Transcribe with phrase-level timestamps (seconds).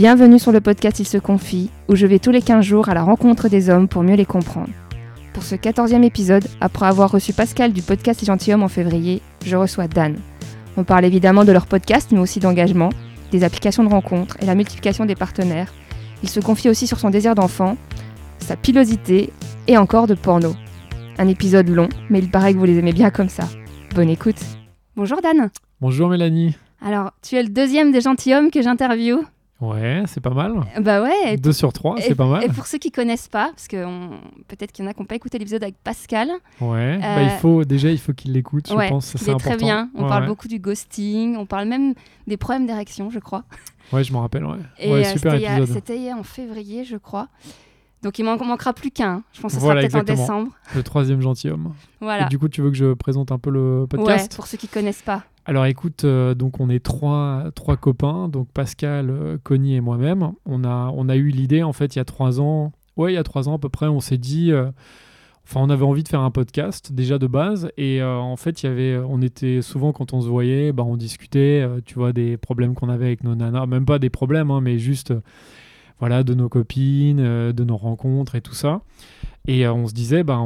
[0.00, 2.94] Bienvenue sur le podcast Il se confie, où je vais tous les 15 jours à
[2.94, 4.70] la rencontre des hommes pour mieux les comprendre.
[5.34, 9.56] Pour ce 14e épisode, après avoir reçu Pascal du podcast Les Gentilhommes en février, je
[9.56, 10.16] reçois Dan.
[10.78, 12.88] On parle évidemment de leur podcast, mais aussi d'engagement,
[13.30, 15.70] des applications de rencontres et la multiplication des partenaires.
[16.22, 17.76] Il se confie aussi sur son désir d'enfant,
[18.38, 19.34] sa pilosité
[19.66, 20.54] et encore de porno.
[21.18, 23.46] Un épisode long, mais il paraît que vous les aimez bien comme ça.
[23.94, 24.40] Bonne écoute.
[24.96, 25.50] Bonjour Dan.
[25.82, 26.56] Bonjour Mélanie.
[26.80, 29.26] Alors, tu es le deuxième des gentilshommes que j'interviewe.
[29.60, 30.54] Ouais, c'est pas mal.
[30.80, 31.36] Bah ouais.
[31.36, 32.44] Deux sur trois, c'est pas mal.
[32.44, 33.76] Et pour ceux qui connaissent pas, parce que
[34.48, 36.30] peut-être qu'il y en a qui n'ont pas écouté l'épisode avec Pascal.
[36.60, 36.98] Ouais.
[36.98, 38.70] Bah, il Euh, faut déjà il faut qu'ils l'écoutent.
[38.70, 39.50] ouais, je pense il c'est est important.
[39.50, 39.90] très bien.
[39.94, 40.28] On Ouais, parle ouais.
[40.28, 41.92] beaucoup du ghosting, on parle même
[42.26, 43.44] des problèmes d'érection, je crois.
[43.92, 44.44] Ouais, je m'en rappelle.
[44.46, 44.56] Ouais.
[44.78, 45.88] Et ouais, euh, super c'était il épisode.
[45.90, 47.28] Hier en février, je crois.
[48.02, 49.22] Donc il m'en manquera plus qu'un.
[49.34, 50.52] Je pense que ce Voilà, sera peut-être en décembre.
[50.74, 51.74] Le troisième gentilhomme.
[52.00, 52.24] Voilà.
[52.24, 54.34] Et du coup, tu veux que je présente un peu le Ouais, podcast?
[54.36, 55.22] pour ceux qui connaissent pas.
[55.50, 57.50] Alors écoute, euh, donc on est trois,
[57.80, 60.30] copains, donc Pascal, euh, Connie et moi-même.
[60.46, 62.70] On a, eu l'idée en fait il y a trois ans.
[62.96, 64.52] Ouais, il y a trois ans à peu près, on s'est dit.
[64.52, 64.70] euh,
[65.42, 68.66] Enfin, on avait envie de faire un podcast déjà de base et en fait, il
[68.66, 72.36] y avait, on était souvent quand on se voyait, bah, on discutait, tu vois, des
[72.36, 75.12] problèmes qu'on avait avec nos nanas, même pas des problèmes, hein, mais juste,
[75.98, 78.82] voilà, de nos copines, de nos rencontres et tout ça.
[79.48, 80.38] Et on se disait, bah,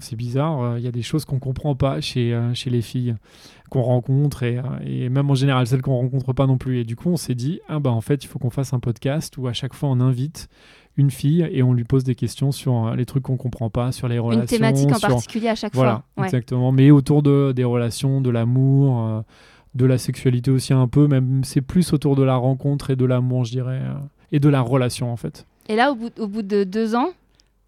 [0.00, 3.14] c'est bizarre, il y a des choses qu'on comprend pas chez les filles
[3.68, 6.78] qu'on rencontre et, euh, et même en général celles qu'on rencontre pas non plus.
[6.80, 8.80] Et du coup, on s'est dit, ah bah en fait, il faut qu'on fasse un
[8.80, 10.48] podcast où à chaque fois on invite
[10.98, 13.92] une fille et on lui pose des questions sur euh, les trucs qu'on comprend pas,
[13.92, 14.42] sur les relations.
[14.42, 16.22] Une thématique en sur- particulier à chaque Voilà, fois.
[16.22, 16.24] Ouais.
[16.28, 16.72] exactement.
[16.72, 19.20] Mais autour de, des relations, de l'amour, euh,
[19.74, 23.04] de la sexualité aussi un peu, même c'est plus autour de la rencontre et de
[23.04, 23.92] l'amour, je dirais, euh,
[24.32, 25.46] et de la relation en fait.
[25.68, 27.08] Et là, au bout, au bout de deux ans,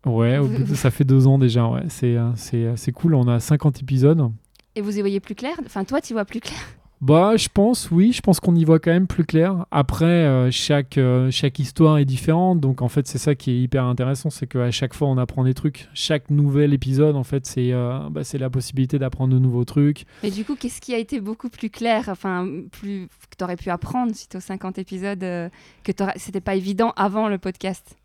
[0.07, 0.39] Ouais,
[0.75, 1.83] ça fait deux ans déjà, ouais.
[1.89, 4.31] C'est cool, on a 50 épisodes.
[4.79, 6.59] Et vous y voyez plus clair, enfin toi, tu vois plus clair?
[7.01, 9.67] Bah, je pense, oui, je pense qu'on y voit quand même plus clair.
[9.71, 13.61] Après, euh, chaque, euh, chaque histoire est différente, donc en fait, c'est ça qui est
[13.61, 15.89] hyper intéressant, c'est qu'à chaque fois, on apprend des trucs.
[15.95, 20.07] Chaque nouvel épisode, en fait, c'est, euh, bah, la possibilité d'apprendre de nouveaux trucs.
[20.25, 23.57] Mais du coup, qu'est-ce qui a été beaucoup plus clair, enfin, plus que tu aurais
[23.57, 25.49] pu apprendre suite aux 50 épisodes, euh,
[25.85, 27.97] que c'était pas évident avant le podcast?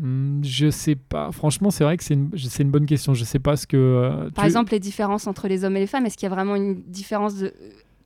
[0.00, 1.32] Je sais pas.
[1.32, 3.14] Franchement, c'est vrai que c'est une, bonne question.
[3.14, 3.76] Je sais pas ce que.
[3.76, 6.32] euh, Par tu- exemple, les différences entre les hommes et les femmes, est-ce qu'il y
[6.32, 7.52] a vraiment une différence de-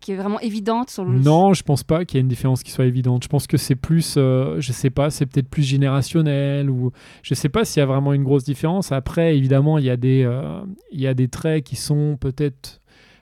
[0.00, 1.16] qui est vraiment évidente sur le...
[1.16, 3.22] Non, je pense pas qu'il y ait une différence qui soit évidente.
[3.22, 6.90] Je pense que c'est plus, euh, je sais pas, c'est peut-être plus générationnel ou
[7.22, 8.90] je sais pas s'il y a vraiment une grosse différence.
[8.90, 10.60] Après, évidemment, il y a des, euh,
[10.90, 12.80] il y a des traits qui sont peut-être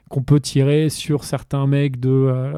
[0.09, 2.53] qu'on peut tirer sur certains mecs de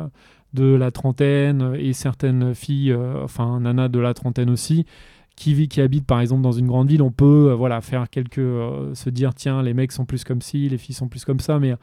[0.54, 4.86] de la trentaine et certaines filles, euh, enfin nana de la trentaine aussi.
[5.36, 8.08] Qui vit, qui habite par exemple dans une grande ville, on peut euh, voilà faire
[8.10, 11.26] quelques euh, se dire tiens les mecs sont plus comme ci, les filles sont plus
[11.26, 11.74] comme ça, mais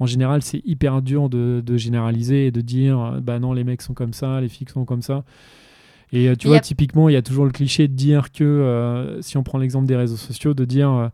[0.00, 3.62] en général, c'est hyper dur de, de généraliser et de dire euh, bah non, les
[3.62, 5.24] mecs sont comme ça, les filles sont comme ça.
[6.12, 8.42] Et euh, tu vois, a- typiquement, il y a toujours le cliché de dire que,
[8.44, 11.08] euh, si on prend l'exemple des réseaux sociaux, de dire, euh,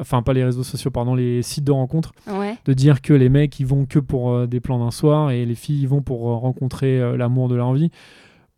[0.00, 2.56] enfin, pas les réseaux sociaux, pardon, les sites de rencontres, Ouais.
[2.64, 5.44] de dire que les mecs, ils vont que pour euh, des plans d'un soir et
[5.46, 7.90] les filles, ils vont pour euh, rencontrer euh, l'amour de leur vie.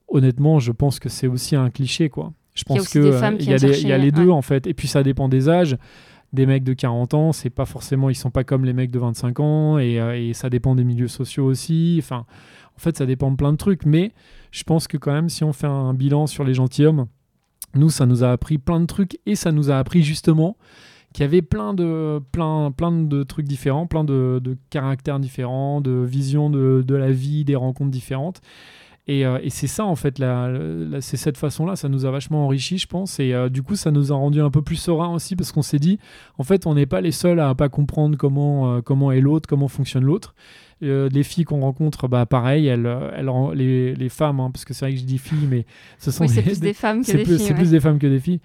[0.08, 2.32] Honnêtement, je pense que c'est aussi un cliché, quoi.
[2.56, 4.26] Je Il y a pense que euh, femmes qui il y a, y les deux
[4.26, 4.32] ouais.
[4.32, 4.66] en fait.
[4.66, 5.76] Et puis ça dépend des âges.
[6.32, 8.98] Des mecs de 40 ans, c'est pas forcément, ils sont pas comme les mecs de
[8.98, 9.78] 25 ans.
[9.78, 12.00] Et, euh, et ça dépend des milieux sociaux aussi.
[12.02, 12.26] Enfin,
[12.76, 13.86] en fait, ça dépend de plein de trucs.
[13.86, 14.12] Mais
[14.50, 17.06] je pense que quand même, si on fait un bilan sur les gentilshommes,
[17.74, 20.56] nous, ça nous a appris plein de trucs et ça nous a appris justement
[21.12, 25.80] qu'il y avait plein de, plein, plein de trucs différents, plein de, de caractères différents,
[25.80, 28.40] de visions de, de la vie, des rencontres différentes.
[29.08, 32.10] Et, euh, et c'est ça, en fait, la, la- c'est cette façon-là, ça nous a
[32.10, 33.20] vachement enrichi, je pense.
[33.20, 35.62] Et euh, du coup, ça nous a rendu un peu plus sereins aussi, parce qu'on
[35.62, 35.98] s'est dit,
[36.38, 39.48] en fait, on n'est pas les seuls à pas comprendre comment, euh, comment est l'autre,
[39.48, 40.34] comment fonctionne l'autre.
[40.82, 42.86] Euh, les filles qu'on rencontre, bah, pareil, elles,
[43.54, 45.64] les, les femmes, hein, parce que c'est vrai que je dis filles, mais
[45.98, 47.38] ce sont Oui, des- plus des femmes que des filles.
[47.38, 47.54] c'est ouais.
[47.58, 48.40] plus des femmes que des filles.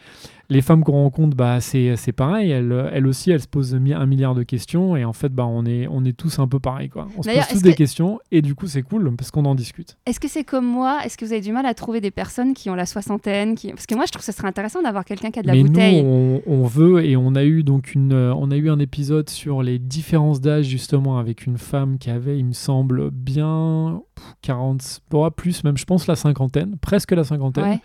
[0.52, 2.52] Les femmes qu'on rencontre, bah, c'est, pareil.
[2.52, 4.98] Elles, elles aussi, elles se posent un milliard de questions.
[4.98, 6.90] Et en fait, bah, on, est, on est tous un peu pareil.
[6.90, 7.08] Quoi.
[7.18, 8.20] On se pose tous des que- questions.
[8.34, 9.98] Et du coup, c'est cool parce qu'on en discute.
[10.06, 11.00] Est-ce que c'est comme moi?
[11.06, 13.70] Est-ce que vous avez du mal à trouver des personnes qui ont la soixantaine qui...
[13.70, 15.54] Parce que moi, je trouve que ce serait intéressant d'avoir quelqu'un qui a de la
[15.54, 16.04] Mais bouteille.
[16.04, 17.06] nous, on, on veut.
[17.06, 20.42] Et on a, eu donc une, euh, on a eu un épisode sur les différences
[20.42, 25.64] d'âge, justement, avec une femme qui avait, il me semble, bien pff, 40, bon, plus
[25.64, 27.64] même, je pense, la cinquantaine, presque la cinquantaine.
[27.64, 27.80] Ouais.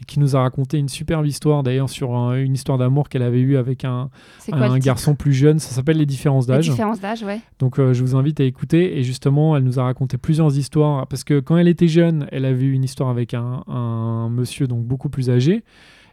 [0.00, 3.22] Et qui nous a raconté une superbe histoire, d'ailleurs, sur un- une histoire d'amour qu'elle
[3.22, 4.10] avait eue avec un,
[4.50, 5.60] quoi garçon plus jeune.
[5.60, 6.68] Ça s'appelle Les différences d'âge.
[6.68, 7.40] différence d'âge, ouais.
[7.60, 8.98] Donc euh, je vous invite à écouter.
[8.98, 11.06] Et justement, elle nous a raconté plusieurs histoires.
[11.06, 14.66] Parce que quand elle était jeune, elle avait eu une histoire avec un, un monsieur
[14.66, 15.62] donc beaucoup plus âgé.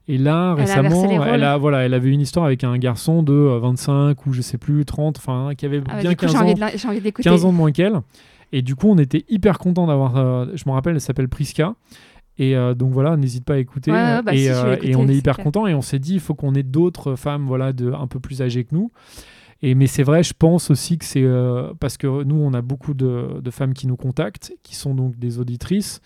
[0.08, 1.28] Et là, Elle a récemment, rôles.
[1.34, 4.34] elle a, voilà, elle avait eu une histoire avec un garçon de euh, 25 ou
[4.34, 6.42] je sais plus, 30, enfin, qui avait Ah bah, bien du coup, 15 j'ai ans,
[6.42, 7.30] envie de la- j'ai envie d'écouter.
[7.30, 8.00] 15 ans de moins qu'elle.
[8.52, 10.18] Et du coup, on était hyper content d'avoir.
[10.18, 11.74] euh, je me rappelle, elle s'appelle Priska.
[12.38, 13.92] Et euh, donc voilà, n'hésite pas à écouter.
[13.92, 15.68] Ouais, bah et, si, euh, écouter, et on est hyper content.
[15.68, 18.42] Et on s'est dit, il faut qu'on ait d'autres femmes, voilà, de un peu plus
[18.42, 18.92] âgées que nous.
[19.62, 22.62] Et mais c'est vrai, je pense aussi que c'est euh, parce que nous, on a
[22.62, 26.02] beaucoup de, de femmes qui nous contactent, qui sont donc des auditrices.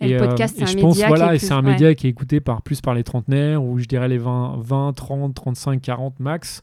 [0.00, 1.72] Et le podcast, c'est et un je pense, média voilà, et c'est un ouais.
[1.72, 4.92] média qui est écouté par plus par les trentenaires, ou je dirais les 20, 20
[4.94, 6.62] 30, 35, 40 max.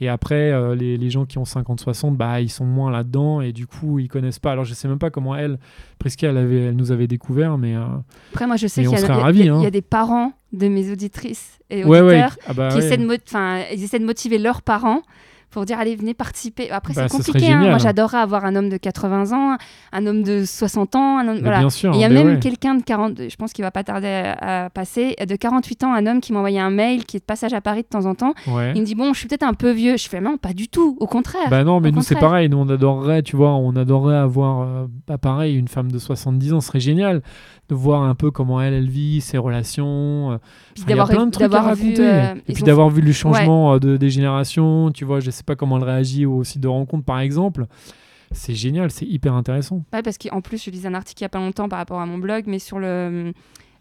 [0.00, 3.40] Et après, euh, les, les gens qui ont 50, 60, bah, ils sont moins là-dedans
[3.40, 4.50] et du coup, ils connaissent pas.
[4.52, 5.58] Alors, je sais même pas comment elle,
[5.98, 7.76] Prisca, elle, avait, elle nous avait découvert, mais.
[7.76, 7.84] euh,
[8.32, 9.62] Après, moi, je sais qu'il y, hein.
[9.62, 12.24] y a des parents de mes auditrices et auditeurs ouais.
[12.46, 12.84] Ah bah, qui ouais.
[12.84, 15.02] essaient de, ils essaient de motiver leurs parents
[15.54, 16.70] pour dire allez venez participer.
[16.70, 17.52] Après Bah, c'est ce serait compliqué.
[17.52, 17.58] hein.
[17.58, 17.70] génial.
[17.70, 19.56] Moi j'adorerais avoir un homme de 80 ans,
[19.92, 21.60] un homme de 60 ans, un homme Mais voilà.
[21.60, 21.92] Bien sûr.
[21.94, 22.38] Et il y a mais même ouais.
[22.40, 25.94] quelqu'un de 40, je pense qu'il va pas tarder à, à passer, de 48 ans,
[25.94, 28.04] un homme qui m'a envoyé un mail qui est de passage à Paris de temps
[28.06, 28.34] en temps.
[28.48, 28.72] Ouais.
[28.74, 29.96] Il me dit bon, je suis peut-être un peu vieux.
[29.96, 31.48] Je fais non, pas du tout, au contraire.
[31.50, 32.48] Bah non, mais nous c'est pareil.
[32.48, 36.52] Nous on adorerait, tu vois, on adorerait avoir, euh, bah pareil, une femme de 70
[36.54, 37.22] ans, ce serait génial
[37.68, 40.32] de voir un peu comment elle, elle vit, ses relations.
[40.32, 40.34] euh,
[40.78, 42.06] enfin, il y a plein de trucs à vu, raconter.
[42.06, 45.44] euh, Et puis d'avoir vu le changement euh, de, des générations, tu vois, je sais
[45.44, 47.66] pas comment elle réagit au site de rencontre par exemple.
[48.32, 49.84] C'est génial, c'est hyper intéressant.
[49.92, 52.00] Ouais, parce qu'en plus, je lisais un article il y a pas longtemps par rapport
[52.00, 53.32] à mon blog, mais sur le,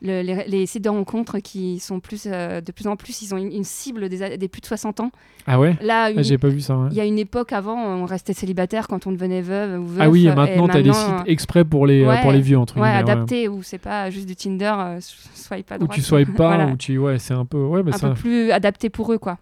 [0.04, 3.34] le- les, les sites de rencontres qui sont plus, euh, de plus en plus, ils
[3.34, 5.12] ont une, une cible des, des plus de 60 ans.
[5.48, 5.76] Ah ouais?
[5.82, 6.78] Là, Ah, J'ai pas vu ça.
[6.78, 6.90] ouais.
[6.92, 10.00] il y a une époque avant, on restait célibataire quand on devenait veuve ou veuf.
[10.02, 12.32] Ah oui, et euh, maintenant t'as des maintenant, sites exprès pour les, euh, ouais, pour
[12.32, 13.04] les vieux entre Ouais, guillemets.
[13.06, 13.12] ouais.
[13.12, 15.92] adaptés, où c'est pas juste du Tinder, euh, swipe à droite.
[15.94, 16.68] tu swipes pas, Voilà.
[16.72, 16.98] où tu.
[16.98, 17.58] Ouais, c'est un peu.
[17.64, 19.38] Ouais, mais un peu plus adapté pour eux, quoi.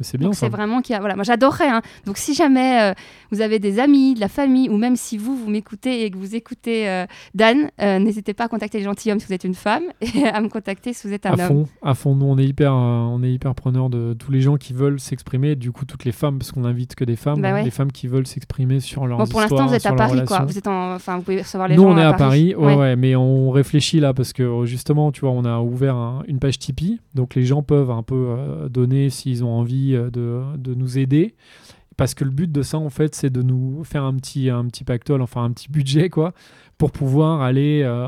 [0.00, 1.00] C'est bien c'est vraiment qu'il y a...
[1.00, 1.68] Voilà, moi j'adorerais.
[1.68, 1.80] hein.
[2.06, 2.94] Donc si jamais euh,
[3.30, 6.16] vous avez des amis, de la famille, ou même si vous, vous m'écoutez et que
[6.16, 9.54] vous écoutez euh, Dan, euh, n'hésitez pas à contacter les gentilshommes si vous êtes une
[9.54, 11.48] femme et à me contacter si vous êtes un À homme.
[11.48, 12.14] fond, à fond.
[12.16, 15.54] Nous, on est hyper, on est hyper preneurs de tous les gens qui veulent s'exprimer.
[15.54, 17.62] Du coup, toutes les femmes, parce qu'on n'invite que des femmes, Bah ouais.
[17.64, 20.40] les femmes qui veulent s'exprimer sur leurs Bon, pour l'instant, vous êtes à Paris, quoi.
[20.44, 20.94] Vous êtes en...
[20.94, 22.74] enfin, vous pouvez recevoir les Nous, gens on est à Paris, ouais, Ouais.
[22.76, 26.38] ouais, mais on réfléchit là parce que justement, tu vois, on a ouvert un- une
[26.40, 28.34] page Tipeee, donc les gens peuvent un peu
[28.70, 31.34] donner s'ils ont envie euh, de, nous aider.
[31.96, 34.66] Parce que le but de ça, en fait, c'est de nous faire un petit, un
[34.66, 36.34] petit pactole, enfin un petit budget, quoi,
[36.78, 38.06] pour pouvoir aller euh,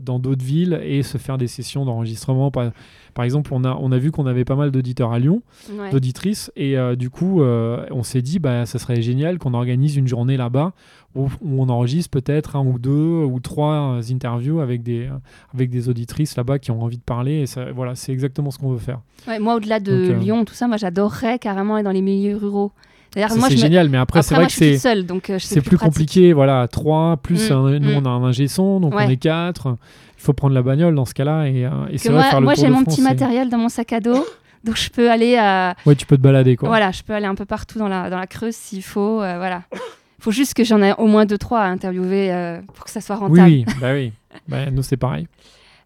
[0.00, 2.50] dans d'autres villes et se faire des sessions d'enregistrement.
[2.50, 2.70] Par,
[3.14, 5.42] par exemple, on a, on a vu qu'on avait pas mal d'auditeurs à Lyon,
[5.78, 5.90] Ouais.
[5.90, 9.96] d'auditrices, et euh, du coup, euh, on s'est dit, bah, ça serait génial qu'on organise
[9.96, 10.72] une journée là-bas
[11.14, 15.08] où, où on enregistre peut-être un ou deux ou trois interviews avec des,
[15.54, 17.40] avec des auditrices là-bas qui ont envie de parler.
[17.40, 19.00] Et ça, voilà, c'est exactement ce qu'on veut faire.
[19.26, 22.36] Ouais, moi, au-delà de Donc, Lyon, tout ça, moi j'adorerais carrément aller dans les milieux
[22.36, 22.72] ruraux.
[23.14, 24.78] C'est génial, mais après, c'est Après, vrai moi, que c'est.
[24.78, 25.92] seule, donc euh, C'est plus, pratique.
[25.94, 27.96] compliqué, voilà, trois, plus Mm, un- nous mm.
[27.96, 29.04] on a un ingé son, donc Ouais.
[29.06, 29.76] on est quatre.
[30.18, 32.40] Il faut prendre la bagnole dans ce cas-là et, euh, et c'est vrai moi, faire
[32.40, 34.24] le moi j'ai mon France, petit c'est- matériel dans mon sac à dos,
[34.64, 36.68] donc je peux aller à, Ouais, tu peux te balader quoi.
[36.68, 39.22] Voilà, je peux aller un peu partout dans la, dans la Creuse s'il faut.
[39.22, 39.62] euh, voilà.
[40.20, 43.00] faut juste que j'en ai au moins deux, trois à interviewer euh, pour que ça
[43.00, 43.48] soit Oui, rentable.
[43.48, 44.12] oui, bah oui.
[44.48, 45.26] Bah, nous c'est pareil.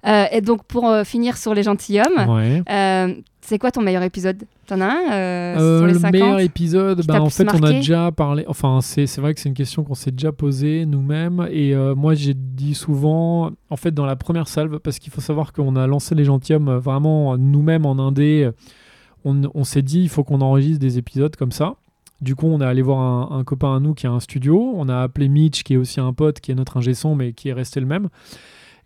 [0.06, 2.62] Euh, et donc, pour euh, finir sur les gentilshommes, Ouais.
[2.68, 4.44] euh, c'est quoi ton meilleur épisode?
[4.66, 8.10] T'en as un sur les le 50 meilleur épisode, bah, en fait, on a déjà
[8.10, 8.44] parlé.
[8.48, 11.46] Enfin, c'est vrai que c'est une question qu'on s'est déjà posée nous-mêmes.
[11.52, 15.52] Et moi, j'ai dit souvent, en fait, dans la première salve, parce qu'il faut savoir
[15.52, 18.48] qu'on a lancé les gentilshommes vraiment nous-mêmes en indé.
[19.24, 21.74] On, on s'est dit, il faut qu'on enregistre des épisodes comme ça.
[22.20, 24.72] Du coup, on est allé voir un, un copain à nous qui a un studio.
[24.76, 27.32] On a appelé Mitch, qui est aussi un pote, qui est notre ingé son, mais
[27.32, 28.08] qui est resté le même.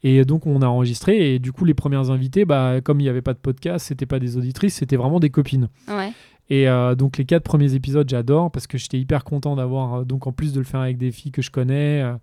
[0.03, 1.35] Et donc, on a enregistré.
[1.35, 4.07] Et du coup, les premières invitées, bah, comme il n'y avait pas de podcast, c'était
[4.07, 5.69] pas des auditrices, c'était vraiment des copines.
[5.89, 6.13] Ouais.
[6.49, 10.05] Et euh, donc les quatre premiers épisodes, j'adore parce que j'étais hyper content d'avoir, euh,
[10.05, 12.03] donc en plus de le faire avec des filles que je connais.
[12.03, 12.15] euh,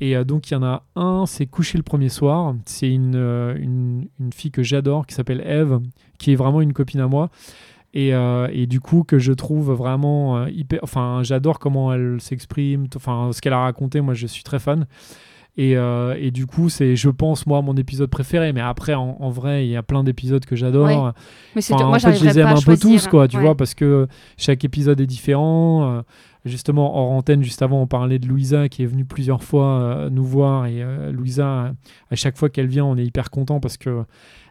[0.00, 2.54] et donc il y en a un, c'est Coucher le premier soir.
[2.66, 5.80] C'est une, une, une fille que j'adore qui s'appelle Eve,
[6.18, 7.30] qui est vraiment une copine à moi.
[7.94, 10.80] Et, et du coup que je trouve vraiment hyper...
[10.82, 14.86] Enfin j'adore comment elle s'exprime, enfin ce qu'elle a raconté, moi je suis très fan.
[15.56, 18.52] Et, euh, et du coup, c'est, je pense, moi, mon épisode préféré.
[18.52, 20.86] Mais après, en, en vrai, il y a plein d'épisodes que j'adore.
[20.86, 21.12] Ouais.
[21.54, 23.42] Mais c'est Enfin, moi, en fait, je les aime un peu tous, quoi, tu ouais.
[23.42, 25.98] vois, parce que chaque épisode est différent.
[25.98, 26.02] Euh,
[26.44, 30.10] justement, hors antenne, juste avant, on parlait de Louisa qui est venue plusieurs fois euh,
[30.10, 30.66] nous voir.
[30.66, 31.72] Et Louisa,
[32.10, 34.04] à chaque fois qu'elle vient, on est hyper content parce que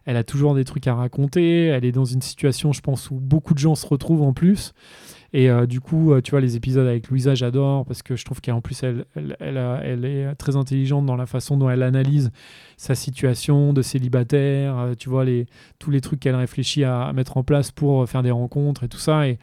[0.06, 1.66] elle a toujours des trucs à raconter.
[1.66, 4.74] Elle est dans une situation, je pense, où beaucoup de gens se retrouvent en plus.
[5.36, 8.24] Et euh, du coup, euh, tu vois, les épisodes avec Louisa, j'adore parce que je
[8.24, 11.70] trouve qu'en plus, elle, elle, elle, a- elle est très intelligente dans la façon dont
[11.72, 12.32] elle analyse
[12.78, 15.48] sa situation de célibataire, euh, tu vois, les,
[15.80, 18.88] tous les trucs qu'elle réfléchit à, à mettre en place pour faire des rencontres et
[18.88, 19.28] tout ça.
[19.28, 19.40] Et,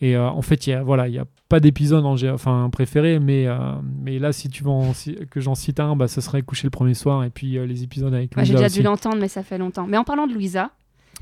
[0.00, 3.18] et euh, en fait, il y a, voilà, il n'y a pas d'épisode enfin, préféré,
[3.18, 3.58] mais, euh,
[4.02, 4.92] mais là, si tu veux en
[5.30, 7.82] que j'en cite un, bah, ça serait Coucher le premier soir et puis euh, les
[7.82, 8.78] épisodes avec Ouais, J'ai Louisa déjà aussi.
[8.78, 9.86] dû l'entendre, mais ça fait longtemps.
[9.86, 10.70] Mais en parlant de Louisa,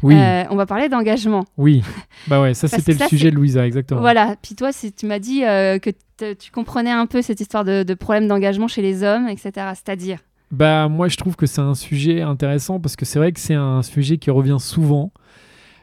[0.03, 1.45] Oui, euh, on va parler d'engagement.
[1.57, 1.83] oui.
[2.29, 4.01] Bah ouais, ça c'était le ça, sujet Louisa, exactement.
[4.01, 4.37] Voilà.
[4.43, 5.91] Puis toi, tu m'as dit euh, que
[6.35, 9.53] tu comprenais un peu cette histoire de, de problème d'engagement chez les hommes, etc.
[9.75, 10.19] C'est-à-dire?
[10.53, 13.55] Bah moi je trouve que c'est un sujet intéressant parce que c'est vrai que c'est
[13.55, 15.11] un sujet qui revient souvent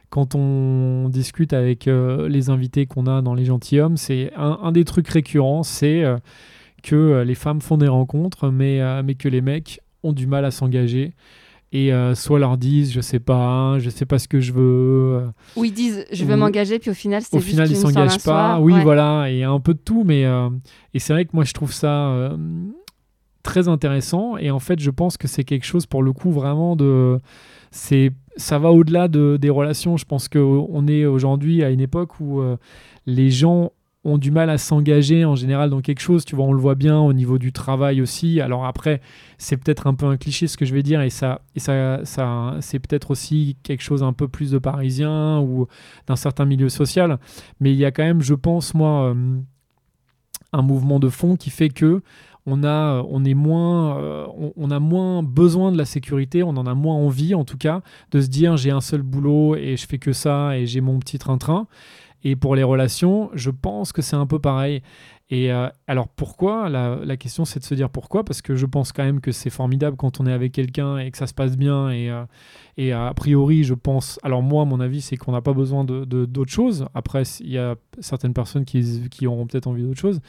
[0.09, 3.97] quand on discute avec euh, les invités qu'on a dans les gentilshommes.
[3.97, 6.03] C'est un, des trucs récurrents, c'est
[6.81, 10.51] que les femmes font des rencontres, mais, mais que les mecs ont du mal à
[10.51, 11.13] s'engager
[11.73, 15.23] et soit leur disent je sais pas hein, je sais pas ce que je veux
[15.55, 18.59] ou ils disent je veux m'engager puis au final c'est au final ils s'engagent pas.
[18.59, 20.23] oui voilà et un peu de tout mais
[20.93, 22.31] et c'est vrai que moi je trouve ça
[23.43, 24.37] très intéressant.
[24.37, 27.19] Et en fait je pense que c'est quelque chose pour le coup vraiment de
[27.69, 29.97] c'est ça va au-delà de, des relations.
[29.97, 32.57] Je pense qu'on est aujourd'hui à une époque où euh,
[33.05, 33.71] les gens
[34.03, 36.75] ont du mal à s'engager en général dans quelque chose tu vois on le voit
[36.75, 39.01] bien au niveau du travail aussi alors après
[39.37, 42.57] c'est peut-être un peu un cliché ce que je vais dire et ça ça, ça
[42.59, 45.67] c'est peut-être aussi quelque chose un peu plus de parisien ou
[46.07, 47.17] d'un certain milieu social
[47.59, 49.39] mais il y a quand même je pense moi euh,
[50.51, 52.01] un mouvement de fond qui fait que
[52.45, 56.67] on a, on est moins, euh, on, a moins besoin de la sécurité, on en
[56.67, 57.81] a moins envie en tout cas
[58.11, 60.99] de se dire j'ai un seul boulot et je fais que ça et j'ai mon
[60.99, 61.67] petit train-train.
[62.23, 64.81] Et pour les relations, je pense que c'est un peu pareil.
[65.29, 66.69] Et euh, alors pourquoi?
[66.69, 69.49] La, question c'est de se dire pourquoi Parce que je pense quand même que c'est
[69.49, 71.89] formidable quand on est avec quelqu'un et que ça se passe bien.
[71.89, 72.23] Et, euh,
[72.77, 74.19] et a priori, je pense.
[74.23, 76.85] Alors moi, mon avis, c'est qu'on n'a pas besoin de d'autres choses.
[76.93, 80.21] Après, il y a certaines personnes qui, qui auront peut-être envie d'autre chose.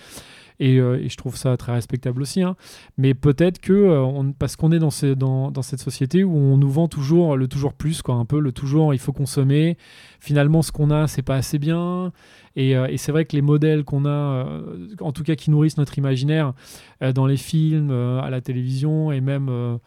[0.63, 2.43] Euh, et, je trouve ça très respectable aussi.
[2.43, 2.57] Hein.
[2.97, 7.37] Mais peut-être que, euh, parce qu'on est dans, cette société où on nous vend toujours
[7.37, 9.77] le toujours plus, quoi, un peu le toujours il faut consommer.
[10.21, 12.13] Finalement, ce qu'on a, c'est pas assez bien.
[12.57, 14.47] Et, euh, et c'est vrai que les modèles qu'on a,
[15.01, 16.53] en tout cas qui nourrissent notre imaginaire
[17.15, 19.79] dans les films, à la télévision et même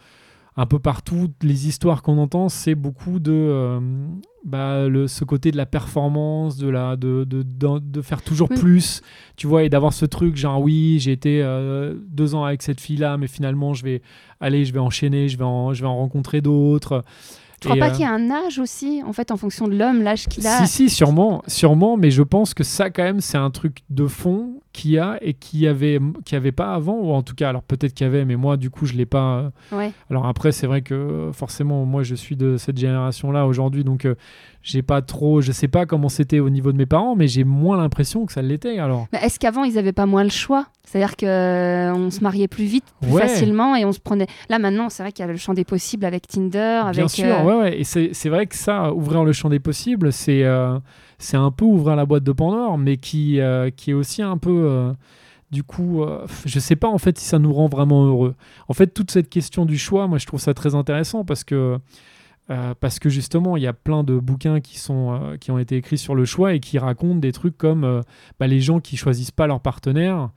[0.58, 3.80] un peu partout, les histoires qu'on entend, c'est beaucoup de euh,
[4.44, 9.02] bah, le, ce côté de la performance, de, la, de, de, de, faire toujours plus,
[9.36, 12.82] tu vois, et d'avoir ce truc genre oui, j'ai été euh, deux ans avec cette
[12.82, 14.02] fille-là, mais finalement je vais
[14.40, 17.04] aller, je vais enchaîner, je vais en, je vais en rencontrer d'autres.
[17.60, 19.76] Tu crois pas euh, qu'il y a un âge aussi, en fait, en fonction de
[19.76, 20.66] l'homme, l'âge qu'il a?
[20.66, 24.06] Si, si, sûrement, sûrement, mais je pense que ça, quand même, c'est un truc de
[24.06, 27.50] fond qu'il y a et qui avait, qui avait pas avant, ou en tout cas,
[27.50, 29.52] alors peut-être qu'il y avait, mais moi, du coup, je l'ai pas.
[29.72, 29.92] Ouais.
[30.12, 34.14] Alors après, c'est vrai que forcément, moi, je suis de cette génération-là aujourd'hui, donc euh,
[34.68, 37.46] j'ai pas trop, je sais pas comment c'était au niveau de mes parents, mais j'ai
[37.46, 38.80] moins l'impression que ça l'était.
[38.80, 39.08] Alors.
[39.14, 40.66] Est-ce qu'avant ils avaient pas moins le choix?
[40.84, 44.28] C'est-à-dire que euh, on se mariait plus vite, plus facilement, et on se prenait.
[44.50, 46.98] Là maintenant, c'est vrai qu'il y avait le champ des possibles avec Tinder, avec.
[46.98, 47.80] Bien sûr, euh, ouais, ouais.
[47.80, 50.78] Et c'est vrai que ça, ouvrir le champ des possibles, c'est euh,
[51.18, 53.40] c'est un peu ouvrir la boîte de Pandore, mais qui
[53.78, 54.94] qui est aussi un peu
[55.50, 56.06] du coup,
[56.46, 58.36] je sais pas en fait si ça nous rend vraiment heureux.
[58.68, 61.80] En fait, toute cette question du choix, moi je trouve ça très intéressant parce que
[62.50, 65.60] euh, parce que justement, il y a plein de bouquins qui, sont, euh, qui ont
[65.60, 68.02] été écrits sur le choix et qui racontent des trucs comme euh,
[68.40, 70.30] bah, les gens qui choisissent pas leur partenaire.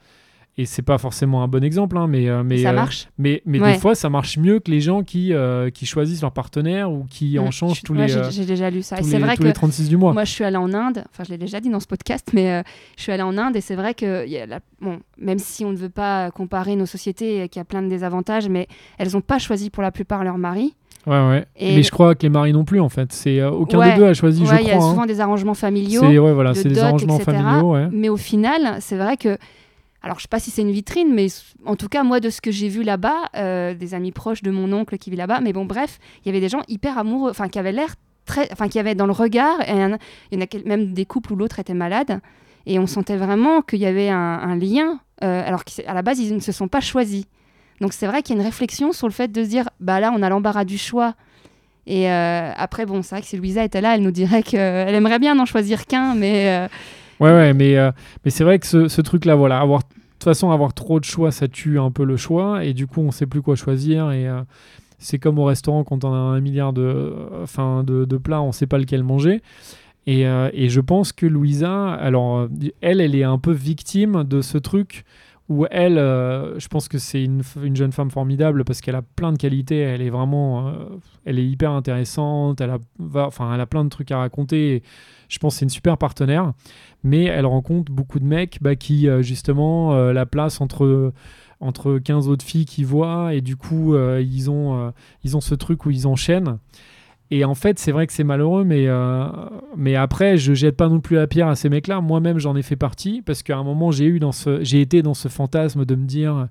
[0.58, 3.08] Et c'est pas forcément un bon exemple, hein, mais, mais, ça marche.
[3.16, 5.32] mais, mais des fois, ça marche mieux que les gens qui,
[5.72, 8.08] qui choisissent leur partenaire ou qui en changent tous les.
[8.30, 8.96] J'ai déjà lu ça.
[9.00, 10.12] c'est vrai que les 36 du mois.
[10.12, 11.04] Moi, je suis allée en Inde.
[11.10, 12.62] Enfin, je l'ai déjà dit dans ce podcast, mais
[12.98, 14.60] je suis allée en Inde et c'est vrai que y a la...
[14.82, 18.48] bon, même si on ne veut pas comparer nos sociétés, y a plein de désavantages,
[18.48, 18.66] mais
[18.98, 20.74] elles n'ont pas choisi pour la plupart leur mari.
[21.06, 21.46] Ouais, ouais.
[21.60, 23.12] Mais je crois que les maris non plus, en fait.
[23.12, 24.60] C'est euh, aucun des deux a choisi, je crois.
[24.60, 25.06] Il y a souvent hein.
[25.06, 26.02] des arrangements familiaux.
[26.02, 27.76] C'est ouais, voilà, des arrangements familiaux.
[27.92, 29.36] Mais au final, c'est vrai que.
[30.02, 31.26] Alors, je sais pas si c'est une vitrine, mais
[31.66, 34.50] en tout cas, moi, de ce que j'ai vu là-bas, euh, des amis proches de
[34.50, 37.28] mon oncle qui vit là-bas, mais bon, bref, il y avait des gens hyper amoureux,
[37.30, 38.50] enfin, qui avaient l'air très.
[38.50, 41.36] Enfin, qui avaient dans le regard, et il y en a même des couples où
[41.36, 42.20] l'autre était malade,
[42.64, 46.34] et on sentait vraiment qu'il y avait un, lien, euh, alors qu'à la base, ils
[46.34, 47.26] ne se sont pas choisis.
[47.80, 50.00] Donc c'est vrai qu'il y a une réflexion sur le fait de se dire, bah
[50.00, 51.14] là, on a l'embarras du choix.
[51.86, 54.94] Et euh, après, bon, c'est vrai que si Louisa était là, elle nous dirait qu'elle
[54.94, 56.48] aimerait bien n'en choisir qu'un, mais...
[56.48, 56.68] Euh,
[57.20, 57.90] ouais, ouais, mais, euh,
[58.24, 59.80] mais c'est vrai que ce, truc-là, voilà, avoir...
[59.80, 62.86] De toute façon, avoir trop de choix, ça tue un peu le choix, et du
[62.86, 64.28] coup, on sait plus quoi choisir, et
[64.98, 68.66] c'est comme au restaurant quand on a un milliard de, enfin, de, plats, on sait
[68.66, 69.40] pas lequel manger.
[70.06, 72.48] Et, et, je pense que Louisa, alors,
[72.82, 75.06] elle, elle est un peu victime de ce truc
[75.50, 77.42] où elle, euh, je pense que c'est une,
[77.74, 80.72] jeune femme formidable parce qu'elle a plein de qualités, elle est vraiment, euh,
[81.24, 82.78] elle est hyper intéressante, elle a,
[83.16, 84.84] enfin, elle a plein de trucs à raconter.
[85.28, 86.52] je pense que c'est une super partenaire,
[87.02, 91.12] mais elle rencontre beaucoup de mecs bah, qui euh, justement la place entre
[91.58, 95.84] entre 15 autres filles qui voient et du coup ils ont ils ont ce truc
[95.84, 96.58] où ils enchaînent
[97.30, 99.26] et en fait, c'est vrai que c'est malheureux, mais, euh,
[99.76, 102.00] mais après, je jette pas non plus la pierre à ces mecs-là.
[102.00, 105.94] Moi-même, j'en ai fait partie parce qu'à un moment, j'ai été dans ce fantasme de
[105.94, 106.48] me dire,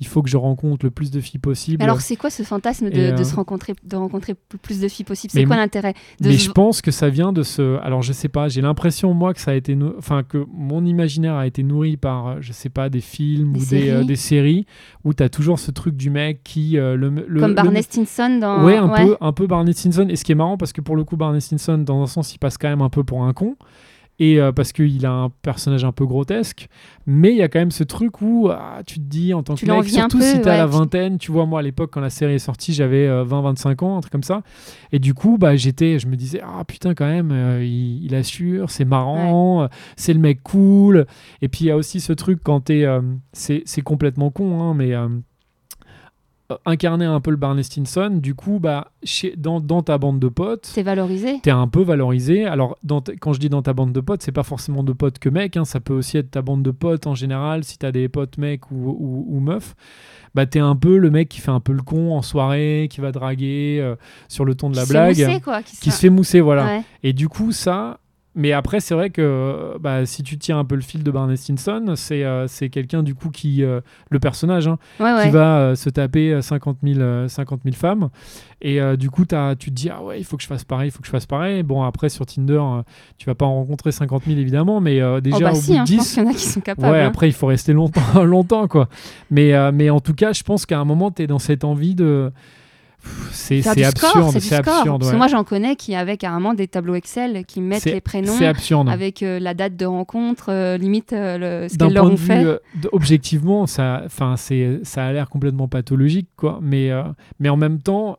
[0.00, 1.82] il faut que je rencontre le plus de filles possible.
[1.82, 5.30] Alors, c'est quoi ce fantasme de, euh, se rencontrer, de rencontrer plus de filles possible?
[5.32, 7.78] C'est quoi l'intérêt Mais se- je pense que ça vient de ce.
[7.80, 9.76] Alors, je sais pas, j'ai l'impression, moi, que ça a été.
[9.76, 13.52] nou- Enfin, que mon imaginaire a été nourri par, euh, je sais pas, des films
[13.52, 14.06] Des ou des, euh, séries.
[14.06, 14.66] des séries
[15.04, 16.76] où tu as toujours ce truc du mec qui.
[16.78, 18.64] euh, le, le- Comme le- Barney Stinson dans.
[18.64, 20.06] Ouais, un, Peu, un peu Barney Stinson.
[20.08, 22.34] Et ce qui est marrant, parce que pour le coup, Barney Stinson, dans un sens,
[22.34, 23.56] il passe quand même un peu pour un con.
[24.20, 26.68] Et euh, parce qu'il a un personnage un peu grotesque.
[27.06, 29.54] Mais il y a quand même ce truc où ah, tu te dis, en tant
[29.54, 31.62] Tu que mec, surtout peu, si t'es à ouais, la vingtaine, tu vois, moi à
[31.62, 34.42] l'époque, quand la série est sortie, j'avais 20-25 ans, un truc comme ça.
[34.92, 38.14] Et du coup, bah, j'étais, je me disais, ah putain, quand même, euh, il, il
[38.14, 39.66] assure, c'est marrant, euh,
[39.96, 41.06] c'est le mec cool.
[41.42, 42.84] Et puis il y a aussi ce truc quand t'es.
[42.84, 43.00] euh,
[43.32, 44.92] c'est c'est complètement con, hein, mais.
[46.52, 50.18] Euh, incarner un peu le Barney Stinson, du coup, bah, chez, dans, dans ta bande
[50.20, 51.40] de potes, C'est valorisé.
[51.42, 52.44] t'es un peu valorisé.
[52.44, 55.18] Alors, dans quand je dis dans ta bande de potes, c'est pas forcément de potes
[55.18, 57.92] que mecs, hein, ça peut aussi être ta bande de potes en général, si t'as
[57.92, 59.74] des potes mecs ou, ou, ou meufs.
[60.34, 63.00] Bah, t'es un peu le mec qui fait un peu le con en soirée, qui
[63.00, 63.94] va draguer euh,
[64.28, 65.62] sur le ton de la Qui se blague, fait mousser, quoi.
[65.62, 66.64] Qui, qui se fait mousser, voilà.
[66.66, 66.82] Ouais.
[67.04, 68.00] Et du coup, ça.
[68.36, 71.36] Mais après, c'est vrai que bah, si tu tiens un peu le fil de Barney
[71.36, 73.62] Stinson, c'est euh, quelqu'un du coup qui.
[73.62, 75.22] euh, le personnage, hein, Ouais, ouais.
[75.24, 78.08] qui va euh, se taper euh, 50 000, euh, 50 000 femmes.
[78.60, 80.64] Et euh, du coup, t'as- tu te dis, ah ouais, il faut que je fasse
[80.64, 81.62] pareil, il faut que je fasse pareil.
[81.62, 82.60] Bon, après, sur Tinder,
[83.18, 85.72] tu vas pas en rencontrer 50 000 évidemment, mais euh, déjà oh, bah au si,
[85.72, 86.14] bout hein, de je pense 10.
[86.14, 86.92] qu'il y en a qui sont capables.
[86.92, 87.06] Ouais, hein.
[87.08, 88.88] après, il faut rester longtemps, longtemps quoi.
[89.30, 91.94] Mais, mais en tout cas, je pense qu'à un moment, tu es dans cette envie
[91.94, 92.32] de.
[93.32, 95.00] C'est absurde, c'est absurde.
[95.00, 98.32] Parce que moi, j'en connais qui avaient carrément des tableaux Excel qui mettent les prénoms
[98.88, 102.16] avec euh, la date de rencontre, euh, limite euh, le, ce qu'elles leur ont vue
[102.26, 102.44] fait.
[102.76, 106.90] d- objectivement ça enfin c'est ça a l'air complètement pathologique quoi mais
[107.40, 108.18] mais en même temps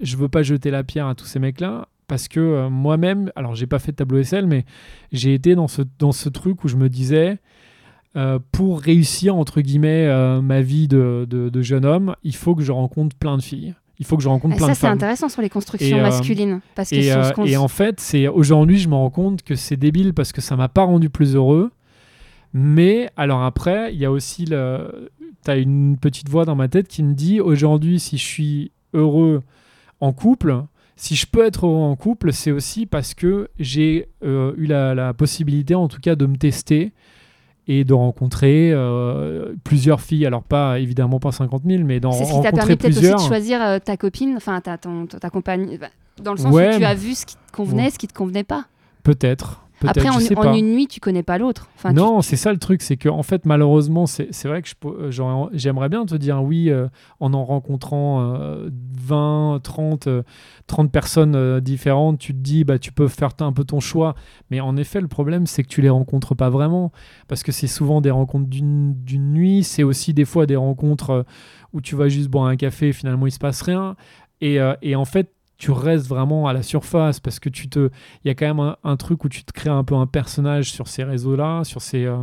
[0.00, 3.54] je veux pas jeter la pierre à tous ces mecs là parce que moi-même alors
[3.54, 4.64] j'ai pas fait de tableau Excel mais
[5.12, 7.38] j'ai été dans ce dans ce truc où je me disais
[8.16, 12.54] euh, pour réussir entre guillemets euh, ma vie de, de, de jeune homme il faut
[12.54, 14.76] que je rencontre plein de filles il faut que je rencontre Et plein ça, de
[14.76, 16.60] c'est femmes intéressant sur les constructions Et, euh, masculines.
[16.74, 19.42] Parce que et, euh, ce qu'on- et en fait, c'est aujourd'hui, je me rends compte
[19.42, 21.70] que c'est débile parce que ça m'a pas rendu plus heureux.
[22.52, 25.10] Mais alors après, il y a aussi le.
[25.42, 29.42] T'as une petite voix dans ma tête qui me dit aujourd'hui, si je suis heureux
[30.00, 30.62] en couple,
[30.96, 34.94] si je peux être heureux en couple, c'est aussi parce que j'ai euh, eu la,
[34.94, 36.92] la possibilité, en tout cas, de me tester
[37.68, 40.24] et de rencontrer euh, plusieurs filles.
[40.26, 42.90] Alors pas évidemment pas 50 000, mais d'en c'est ce qui t'a rencontrer permis peut-être
[42.92, 43.18] aussi plusieurs.
[43.20, 45.88] de choisir euh, ta copine, enfin ta, ton- ta compagne, bah,
[46.22, 48.14] dans le sens Ouais, où tu as vu ce qui te convenait, ce qui te
[48.14, 48.66] convenait pas.
[49.02, 49.65] Peut-être.
[49.84, 50.18] Après, en,
[50.54, 51.68] une nuit, tu connais pas l'autre.
[51.76, 54.70] Enfin, tu- non, c'est ça le truc, c'est que en fait, malheureusement, c'est vrai que
[54.86, 56.88] euh, j'aimerais bien te dire oui euh,
[57.20, 60.22] en en rencontrant euh, 20, 30, euh,
[60.66, 64.14] 30 personnes euh, différentes, tu te dis bah tu peux faire un peu ton choix,
[64.50, 66.90] mais en effet, le problème c'est que tu les rencontres pas vraiment.
[67.28, 71.24] Parce que c'est souvent des rencontres d'une d'une nuit, c'est aussi des fois des rencontres
[71.72, 73.96] où tu vas juste boire un café, et finalement il se passe rien.
[74.40, 77.90] Et, euh, et en fait tu restes vraiment à la surface parce que tu te
[78.24, 80.70] il y a quand même un, truc où tu te crées un peu un personnage
[80.70, 82.22] sur ces réseaux-là, sur ces, euh,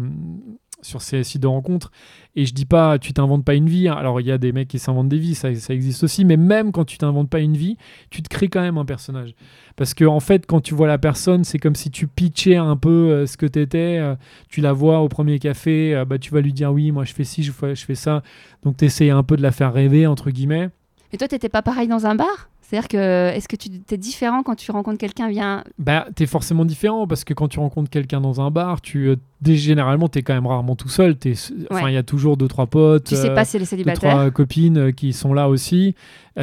[0.82, 1.92] sur ces sites de rencontres.
[2.36, 3.88] Et je dis pas, tu t'inventes pas une vie.
[3.88, 3.94] hein.
[3.94, 6.26] Alors, il y a des mecs qui s'inventent des vies, ça, existe aussi.
[6.26, 7.78] Mais même quand tu t'inventes pas une vie,
[8.10, 9.34] tu te crées quand même un personnage.
[9.76, 12.76] Parce que, en fait, quand tu vois la personne, c'est comme si tu pitchais un
[12.76, 14.02] peu euh, ce que tu étais.
[14.50, 17.14] tu la vois au premier café, euh, bah, tu vas lui dire oui, moi je
[17.14, 18.22] fais ci, je fais, je fais ça.
[18.64, 20.70] Donc, tu essayes un peu de la faire rêver, entre guillemets.
[21.14, 22.50] Mais toi, t'étais pas pareil dans un bar?
[22.62, 26.66] C'est-à-dire que est-ce que tu es différent quand tu rencontres quelqu'un via Bah, t'es forcément
[26.66, 30.24] différent parce que quand tu rencontres quelqu'un dans un bar, tu euh, dé- généralement t'es
[30.24, 31.16] quand même rarement tout seul.
[31.16, 31.34] T'es,
[31.70, 33.84] enfin, il y a toujours deux trois potes, Tu sais euh, pas si elle est
[33.84, 35.94] deux trois copines euh, qui sont là aussi.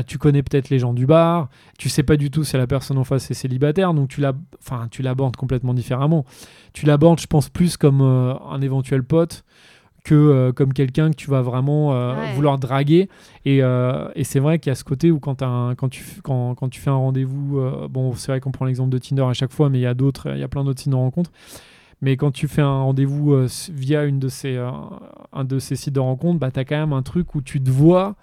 [0.06, 1.48] Tu connais peut-être les gens du bar.
[1.78, 4.35] Tu sais pas du tout si la personne en face est célibataire, donc tu la,
[4.64, 6.24] enfin, tu l'abordes complètement différemment.
[6.74, 9.42] Tu l'abordes, je pense, plus comme euh, un éventuel pote
[10.04, 12.34] que euh, comme quelqu'un que tu vas vraiment euh, Ouais.
[12.34, 13.08] vouloir draguer.
[13.44, 15.88] Et, euh, et c'est vrai qu'il y a ce côté où quand, t'as un- quand,
[15.88, 17.60] tu, quand, quand tu fais un rendez-vous,
[17.90, 19.94] bon, c'est vrai qu'on prend l'exemple de Tinder à chaque fois, mais il y a
[19.94, 21.30] d'autres, il y a plein d'autres sites de rencontres.
[22.02, 23.36] Mais quand tu fais un rendez-vous
[23.74, 24.56] via une de ces,
[25.32, 27.60] un de ces sites de rencontres, bah, tu as quand même un truc où tu
[27.62, 28.14] te vois,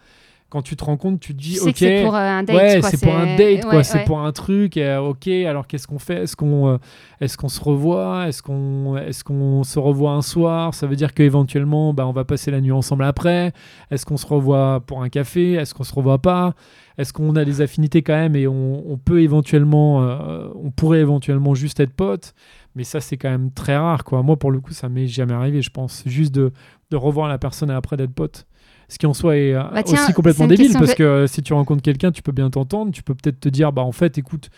[0.50, 2.56] quand tu te rends compte, tu te dis, ok, c'est pour euh, un date.
[2.56, 3.76] ouais, c'est pour un date, quoi.
[3.76, 4.06] ouais, c'est ouais.
[4.06, 4.78] pour un truc.
[4.78, 6.24] et, ok, alors qu'est-ce qu'on fait?
[6.24, 6.78] Est-ce qu'on euh,
[7.20, 8.28] est-ce qu'on se revoit?
[8.28, 10.74] Est-ce qu'on est-ce qu'on se revoit un soir?
[10.74, 13.52] Ça veut dire qu'éventuellement, bah, on va passer la nuit ensemble après.
[13.92, 15.54] Est-ce qu'on se revoit pour un café?
[15.54, 16.54] Est-ce qu'on se revoit pas?
[16.98, 18.36] Est-ce qu'on a des affinités quand même?
[18.36, 22.34] Et on, on peut éventuellement, euh, on pourrait éventuellement juste être potes
[22.78, 24.22] mais ça, c'est quand même très rare, quoi.
[24.22, 26.04] Moi, pour le coup, ça m'est jamais arrivé, je pense.
[26.06, 26.54] Juste de,
[26.92, 28.46] de revoir la personne et après d'être pote.
[28.90, 31.42] Ce qui en soi est euh, Bah tiens, aussi complètement débile parce que- euh, si
[31.44, 32.92] tu rencontres quelqu'un, tu peux bien t'entendre.
[32.92, 34.50] Tu peux peut-être te dire, bah en fait, écoute,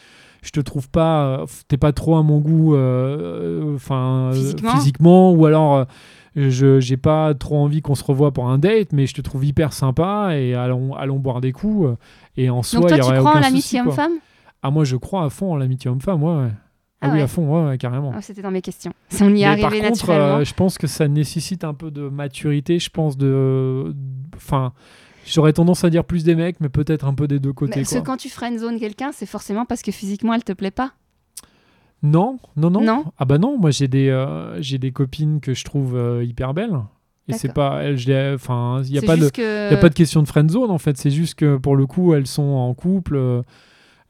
[0.44, 5.32] je te trouve pas, euh, t'es pas trop à mon goût, euh, enfin Physiquement physiquement,
[5.34, 5.86] ou alors
[6.36, 9.44] je j'ai pas trop envie qu'on se revoie pour un date, mais je te trouve
[9.46, 11.98] hyper sympa et allons allons boire des coups.
[12.38, 14.14] et en soi, Donc il y tu aurait crois en l'amitié homme-femme?
[14.62, 16.36] Ah moi, je crois à fond en l'amitié homme-femme, ouais.
[16.44, 16.52] ouais.
[17.02, 17.24] Ah, Ah oui, ouais.
[17.24, 18.12] à fond, ouais, ouais, carrément.
[18.16, 18.92] Oh, C'était dans mes questions.
[19.22, 20.38] On y est arrivé par contre, naturellement.
[20.40, 23.96] euh, je pense que ça nécessite un peu de maturité, je pense de,
[24.36, 24.74] enfin,
[25.26, 27.82] j'aurais tendance à dire plus des mecs, mais peut-être un peu des deux côtés.
[27.82, 30.92] parce que quand tu friendzone quelqu'un, c'est forcément parce que physiquement elle te plaît pas.
[32.02, 35.54] Non, non, non, Non Ah bah non, moi j'ai des, euh, j'ai des copines que
[35.54, 36.80] je trouve euh, hyper belles.
[37.28, 37.82] Et c'est pas,
[38.34, 39.70] enfin, il y a pas de, juste que.
[39.72, 40.98] y a pas de question de friend zone en fait.
[40.98, 43.16] C'est juste que pour le coup, elles sont en couple.
[43.18, 43.44] euh,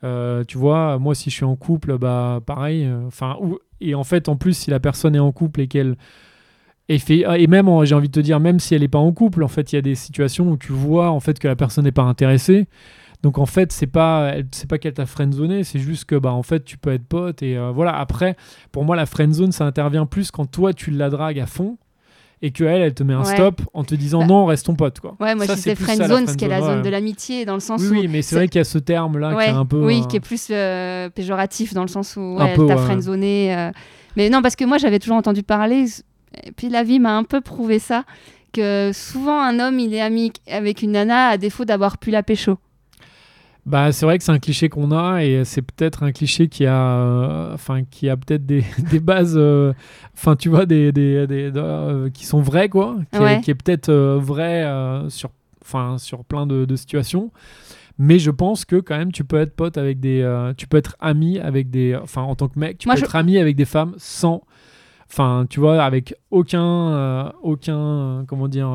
[0.04, 2.86] euh, tu vois, moi si je suis en couple, bah pareil.
[2.86, 3.38] euh, Enfin,
[3.82, 5.96] et en fait, en plus, si la personne est en couple et qu'elle
[6.88, 9.12] et fait et même j'ai envie de te dire même si elle n'est pas en
[9.12, 11.56] couple en fait il y a des situations où tu vois en fait que la
[11.56, 12.68] personne n'est pas intéressée
[13.22, 16.42] donc en fait c'est pas c'est pas qu'elle t'a friendzoné c'est juste que bah en
[16.42, 18.36] fait tu peux être pote et euh, voilà après
[18.72, 21.78] pour moi la friendzone ça intervient plus quand toi tu la dragues à fond
[22.42, 23.34] et que elle elle te met un Ouais.
[23.36, 25.88] stop en te disant Bah, non restons potes quoi Ouais, moi Ça, je c'est disais
[25.88, 26.82] la friendzone, ce qui est la zone ouais.
[26.84, 27.92] de l'amitié, dans le sens oui, où.
[28.02, 29.86] oui, mais c'est vrai qu'il y a ce terme-là qui est un peu.
[29.86, 32.76] oui, euh, qui est plus euh, péjoratif dans le sens où ouais, peu, elle t'a
[32.78, 32.84] ouais.
[32.84, 33.56] friendzoné.
[33.56, 33.72] euh.
[34.16, 35.86] Mais non, parce que moi j'avais toujours entendu parler,
[36.44, 38.04] et puis la vie m'a un peu prouvé ça,
[38.54, 42.24] que souvent un homme il est ami avec une nana à défaut d'avoir pu la
[42.24, 42.58] pécho.
[43.66, 46.66] Bah, c'est vrai que c'est un cliché qu'on a et c'est peut-être un cliché qui
[46.66, 49.74] a, euh, enfin, qui a peut-être des, des bases, euh,
[50.16, 53.42] enfin, tu vois, des, des, des- euh, qui sont vraies quoi, qui, est- Ouais.
[53.42, 54.66] qui est peut-être euh, vrai
[55.10, 55.30] sur,
[55.62, 57.32] enfin, sur plein de, de situations.
[58.00, 60.26] Mais je pense que quand même, tu peux être pote avec des,
[60.58, 63.06] tu peux être ami avec des, enfin, en tant que mec, tu Moi, peux je-
[63.06, 64.42] être ami avec des femmes sans,
[65.12, 68.70] enfin, tu vois, avec aucun, aucun, comment dire.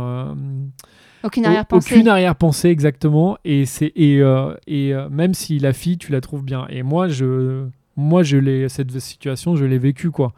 [1.24, 1.94] Aucune au- arrière-pensée.
[1.94, 3.36] Aucune arrière-pensée, exactement.
[3.44, 6.66] Et, c'est, et, euh, et euh, même si la fille, tu la trouves bien.
[6.68, 7.64] Et moi, je,
[7.96, 10.32] moi je l'ai, cette situation, je l'ai vécue, quoi.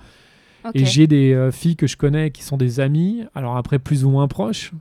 [0.74, 4.04] Et j'ai des euh, filles que je connais qui sont des amies, alors après plus
[4.04, 4.72] ou moins proches,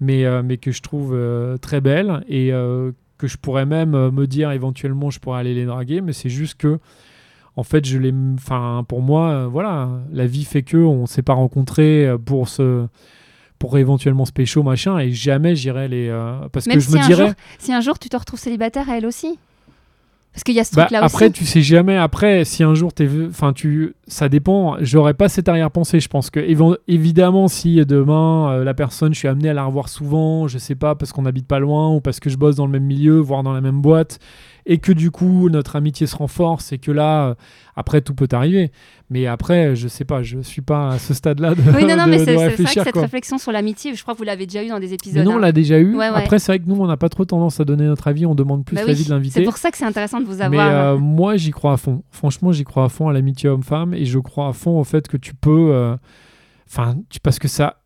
[0.00, 1.18] mais, mais que je trouve
[1.60, 6.00] très belles et que je pourrais même me dire éventuellement je pourrais aller les draguer,
[6.00, 6.78] mais c'est juste que
[7.56, 11.22] en fait je les, enfin pour moi euh, voilà, la vie fait que on s'est
[11.22, 12.86] pas rencontrés pour se
[13.58, 16.96] pour éventuellement se pécho machin et jamais j'irai les euh, parce Même que je si
[16.96, 19.38] me dirais jour- Si un jour tu te retrouves célibataire, elle aussi
[20.32, 21.32] Parce qu'il y a ce Bah, truc-là après, aussi.
[21.32, 21.96] tu sais jamais.
[21.96, 24.76] Après, si un jour t'es, enfin, tu, ça dépend.
[24.80, 25.98] J'aurais pas cette arrière-pensée.
[25.98, 29.64] Je pense que évi- évidemment, si demain euh, la personne, je suis amené à la
[29.64, 32.54] revoir souvent, je sais pas parce qu'on habite pas loin ou parce que je bosse
[32.56, 34.20] dans le même milieu, voire dans la même boîte,
[34.66, 37.34] et que du coup notre amitié se renforce et que là, euh,
[37.74, 38.70] après tout peut arriver.
[39.10, 40.22] Mais après, je sais pas.
[40.22, 42.66] Je suis pas à ce stade-là de, Oui, non, non, de- mais c'est vrai que
[42.66, 43.02] cette quoi.
[43.02, 45.24] réflexion sur l'amitié, je crois que vous l'avez déjà eu dans des Mais épisodes.
[45.24, 45.40] non, on hein.
[45.40, 45.92] l'a déjà eu.
[45.96, 46.16] Ouais, ouais.
[46.16, 48.26] Après, c'est vrai que nous, on n'a pas trop tendance à donner notre avis.
[48.26, 49.40] On demande plus Bah l'avis oui, de l'invité.
[49.40, 50.68] C'est pour ça que c'est intéressant de vous Mais avoir.
[50.70, 52.02] euh, moi, j'y crois à fond.
[52.10, 55.08] Franchement, j'y crois à fond à l'amitié homme-femme et je crois à fond au fait
[55.08, 55.70] que tu peux.
[55.72, 55.96] euh,
[56.70, 57.76] Enfin, parce que ça.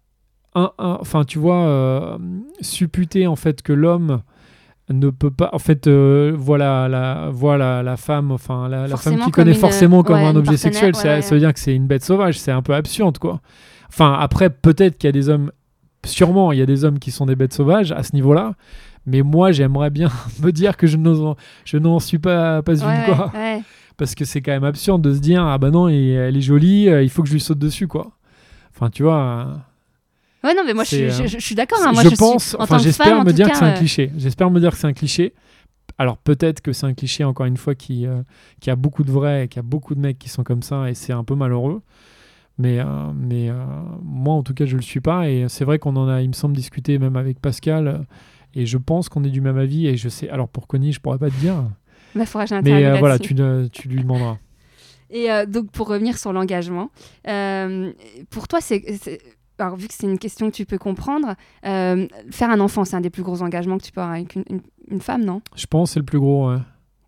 [0.56, 2.18] un- un- Enfin, tu vois, euh,
[2.60, 4.22] supputer en fait que l'homme
[4.92, 5.50] ne peut pas.
[5.52, 9.56] En fait, euh, voilà, la, voilà la femme, enfin, la, la femme qui connaît une-
[9.58, 11.22] forcément comme ouais, un objet sexuel, ouais, ça, ouais.
[11.22, 12.38] ça veut dire que c'est une bête sauvage.
[12.38, 13.40] C'est un peu absurde, quoi.
[13.88, 15.50] Enfin, après, peut-être qu'il y a des hommes.
[16.04, 18.54] Sûrement, il y a des hommes qui sont des bêtes sauvages à ce niveau-là.
[19.06, 20.10] Mais moi, j'aimerais bien
[20.42, 23.32] me dire que je n'en, je n'en suis pas, pas une, quoi.
[23.96, 26.40] Parce que c'est quand même absurde de se dire, ah bah non, et elle est
[26.40, 28.10] jolie, euh, il faut que je lui saute dessus, quoi.
[28.74, 29.48] Enfin, tu vois.
[30.44, 31.78] Ouais, non, mais moi je euh, je, je suis d'accord.
[31.82, 31.92] hein.
[31.92, 34.10] Moi, je, suis- pense, en enfin, j'espère me dire cas, que c'est un euh, cliché.
[34.16, 35.34] J'espère me dire que c'est un cliché.
[35.98, 38.22] Alors peut-être que c'est un cliché, encore une fois, qui, euh,
[38.60, 40.94] qui a beaucoup de vrai, qui a beaucoup de mecs qui sont comme ça, et
[40.94, 41.82] c'est un peu malheureux.
[42.58, 43.54] Mais, euh, mais euh,
[44.02, 45.28] moi, en tout cas, je le suis pas.
[45.28, 48.04] Et c'est vrai qu'on en a, il me semble, discuté même avec Pascal.
[48.54, 49.86] Et je pense qu'on est du même avis.
[49.86, 50.28] Et je sais.
[50.28, 51.54] Alors pour Connie, je pourrais pas te dire.
[52.14, 52.24] bah,
[52.62, 54.38] Mais voilà, tu, ne- tu lui demanderas.
[55.10, 56.90] Et donc, pour revenir sur l'engagement,
[58.30, 58.82] pour toi, c'est.
[59.58, 61.34] Alors, vu que c'est une question que tu peux comprendre,
[61.66, 64.34] euh, faire un enfant, c'est un des plus gros engagements que tu peux avoir avec
[64.34, 64.60] une, une-
[64.90, 65.40] une femme, non?
[65.54, 66.50] Je pense que c'est le plus gros.
[66.50, 66.58] ouais.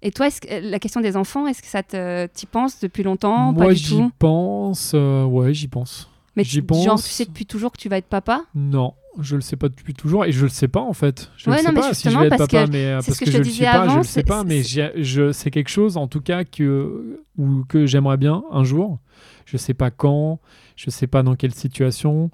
[0.03, 3.03] Et toi, est-ce que- la question des enfants, est-ce que ça te, t'y penses depuis
[3.03, 3.53] longtemps?
[3.53, 4.93] Moi, Pas du j'y pense.
[4.95, 6.11] euh, ouais, j'y pense.
[6.37, 7.05] Mais j'y tu- genre, pense.
[7.05, 8.43] tu sais depuis toujours que tu vas être papa?
[8.55, 11.31] Non, je le sais pas depuis toujours et je le sais pas en fait.
[11.37, 13.07] Je Ouais, le sais non, pas si je vais être papa, que mais euh, c'est
[13.07, 14.63] parce ce que que, je le disais suis pas, je avant, le sais pas, mais
[14.63, 18.99] je, c'est quelque chose en tout cas que ou que j'aimerais bien un jour.
[19.47, 20.41] Je sais pas quand,
[20.77, 22.31] je sais pas dans quelle situation,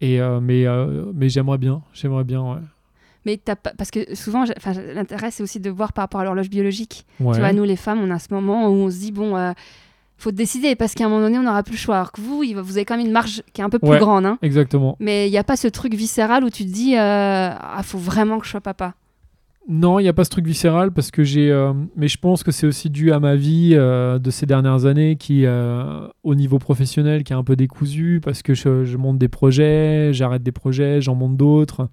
[0.00, 2.60] et euh, mais euh, mais j'aimerais bien, j'aimerais bien, ouais.
[3.24, 3.54] Mais pas...
[3.56, 4.44] parce que souvent,
[4.94, 7.06] l'intérêt, c'est aussi de voir par rapport à l'horloge biologique.
[7.20, 7.34] Ouais.
[7.34, 9.52] Tu vois, nous, les femmes, on a ce moment où on se dit, bon, euh,
[10.18, 11.96] faut décider, parce qu'à un moment donné, on n'aura plus le choix.
[11.96, 13.98] Alors que vous, vous avez quand même une marge qui est un peu plus Ouais.
[14.00, 14.26] grande.
[14.26, 14.38] Hein.
[14.42, 14.96] Exactement.
[14.98, 17.96] Mais il n'y a pas ce truc viscéral où tu te dis, euh, ah, faut
[17.98, 18.94] vraiment que je sois papa.
[19.68, 21.50] Non, il n'y a pas ce truc viscéral parce que j'ai.
[21.50, 24.86] euh, mais je pense que c'est aussi dû à ma vie euh, de ces dernières
[24.86, 28.96] années qui, euh, au niveau professionnel, qui est un peu décousu parce que je, je
[28.96, 31.88] monte des projets, j'arrête des projets, j'en monte d'autres.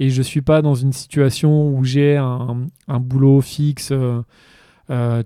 [0.00, 3.92] Et je suis pas dans une situation où j'ai un, un boulot fixe,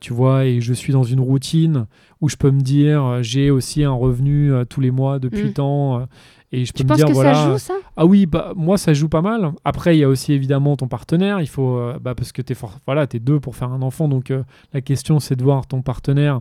[0.01, 1.87] tu vois, et je suis dans une routine
[2.21, 5.53] où je peux me dire j'ai aussi un revenu tous les mois depuis Mm.
[5.55, 6.07] tant.
[6.53, 7.35] Et je peux Tu me penses dire que voilà.
[7.35, 7.75] ça joue, ça?
[7.97, 9.53] Ah oui, bah, moi ça joue pas mal.
[9.65, 11.41] Après, il y a aussi évidemment ton partenaire.
[11.41, 14.09] Il faut, euh, bah, parce que t'es for- voilà, es deux pour faire un enfant.
[14.09, 16.41] Donc euh, la question c'est de voir ton partenaire.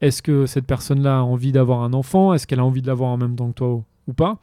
[0.00, 2.34] Est-ce que cette personne-là a envie d'avoir un enfant?
[2.34, 4.38] Est-ce qu'elle a envie de l'avoir en même temps que toi ou, pas?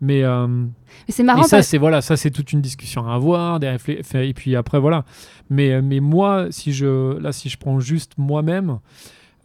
[0.00, 0.66] Mais euh, Mais
[1.08, 3.74] c'est marrant ça parce- c'est voilà, ça c'est toute une discussion à avoir, des
[4.14, 5.04] et puis après voilà.
[5.48, 8.78] Mais mais moi, si je là si je prends juste moi-même,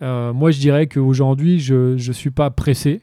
[0.02, 3.02] moi je dirais qu'aujourd'hui je je suis pas pressé.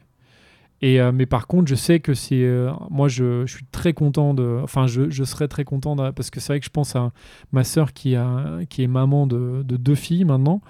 [0.85, 2.43] Et, euh, mais par contre, je sais que c'est.
[2.43, 4.59] euh, moi, je, je suis très content de.
[4.63, 7.11] Enfin, je, je serais très content de- parce que c'est vrai que je pense à
[7.51, 10.61] ma sœur qui, a, qui est maman de, de deux filles maintenant.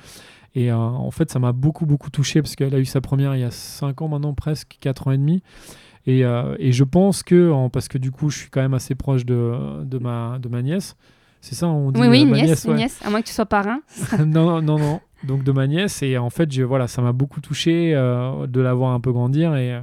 [0.54, 3.36] Et euh, en fait, ça m'a beaucoup, beaucoup touché parce qu'elle a eu sa première
[3.36, 5.44] il y a 5 ans maintenant, presque 4 ans et demi.
[6.08, 8.96] Et, et je pense que, en- parce que du coup, je suis quand même assez
[8.96, 10.96] proche de, de, ma, de ma nièce.
[11.42, 12.78] C'est ça, on dit Oui, oui, ma nièce, nièce, une ouais.
[12.78, 13.82] nièce, à moins que tu sois parrain.
[14.26, 15.02] non, non, non.
[15.24, 16.04] Donc de ma nièce.
[16.04, 19.12] Et en fait, je, voilà, ça m'a beaucoup touché euh, de la voir un peu
[19.12, 19.56] grandir.
[19.56, 19.82] Et, euh,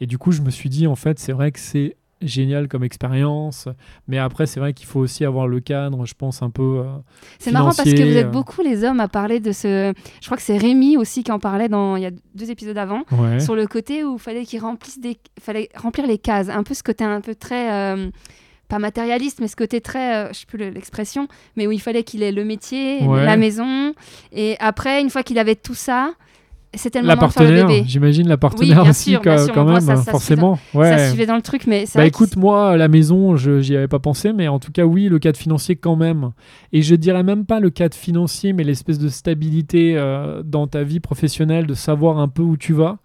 [0.00, 2.82] et du coup, je me suis dit, en fait, c'est vrai que c'est génial comme
[2.82, 3.68] expérience.
[4.08, 6.82] Mais après, c'est vrai qu'il faut aussi avoir le cadre, je pense, un peu.
[6.84, 6.84] euh,
[7.38, 9.92] C'est marrant parce que vous êtes beaucoup les hommes à parler de ce.
[10.20, 12.76] Je crois que c'est Rémi aussi qui en parlait dans il y a deux épisodes
[12.76, 13.38] avant ouais.
[13.38, 16.74] sur le côté où il fallait qu'il remplisse des fallait remplir les cases, un peu
[16.74, 18.10] ce côté un peu très euh,
[18.68, 21.26] pas matérialiste mais ce côté très euh, je sais plus le- l'expression
[21.56, 23.24] mais où il fallait qu'il ait le métier, Ouais.
[23.24, 23.94] la maison
[24.32, 26.12] et après une fois qu'il avait tout ça,
[26.74, 27.84] c'était le La moment de faire le partenaire, bébé.
[27.88, 30.58] j'imagine la partenaire aussi, sûr, quand, sûr, même, ça, ça forcément.
[30.74, 30.98] ouais.
[30.98, 33.98] Ça suivait dans le truc mais Bah écoute, moi, la maison, je j'y avais pas
[34.00, 36.32] pensé, mais en tout cas, oui, le cadre financier quand même.
[36.74, 40.82] Et je dirais même pas le cadre financier, mais l'espèce de stabilité euh, dans ta
[40.82, 42.98] vie professionnelle, de savoir un peu où tu vas.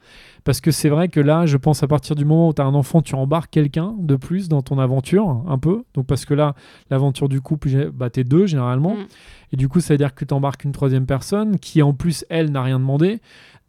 [0.44, 2.66] Parce que c'est vrai que là, je pense à partir du moment où tu as
[2.66, 5.84] un enfant, tu embarques quelqu'un de plus dans ton aventure, un peu.
[5.94, 6.56] Donc parce que là,
[6.90, 8.96] l'aventure du couple, bah, t'es deux généralement.
[8.96, 9.06] Mm.
[9.54, 12.26] Et du coup, ça veut dire que tu embarques une troisième personne qui, en plus,
[12.30, 13.20] elle, n'a rien demandé.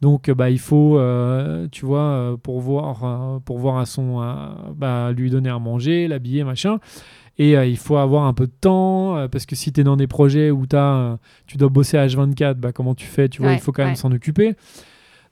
[0.01, 4.19] Donc, bah, il faut, euh, tu vois, euh, pourvoir, euh, pourvoir à son,
[4.75, 6.79] bah, lui donner à manger, l'habiller, machin.
[7.37, 9.83] Et euh, il faut avoir un peu de temps, euh, parce que si tu es
[9.83, 13.41] dans des projets où t'as, tu dois bosser à H24, bah, comment tu fais Tu
[13.41, 13.95] vois, Ouais, il faut quand même ouais.
[13.95, 14.55] s'en occuper.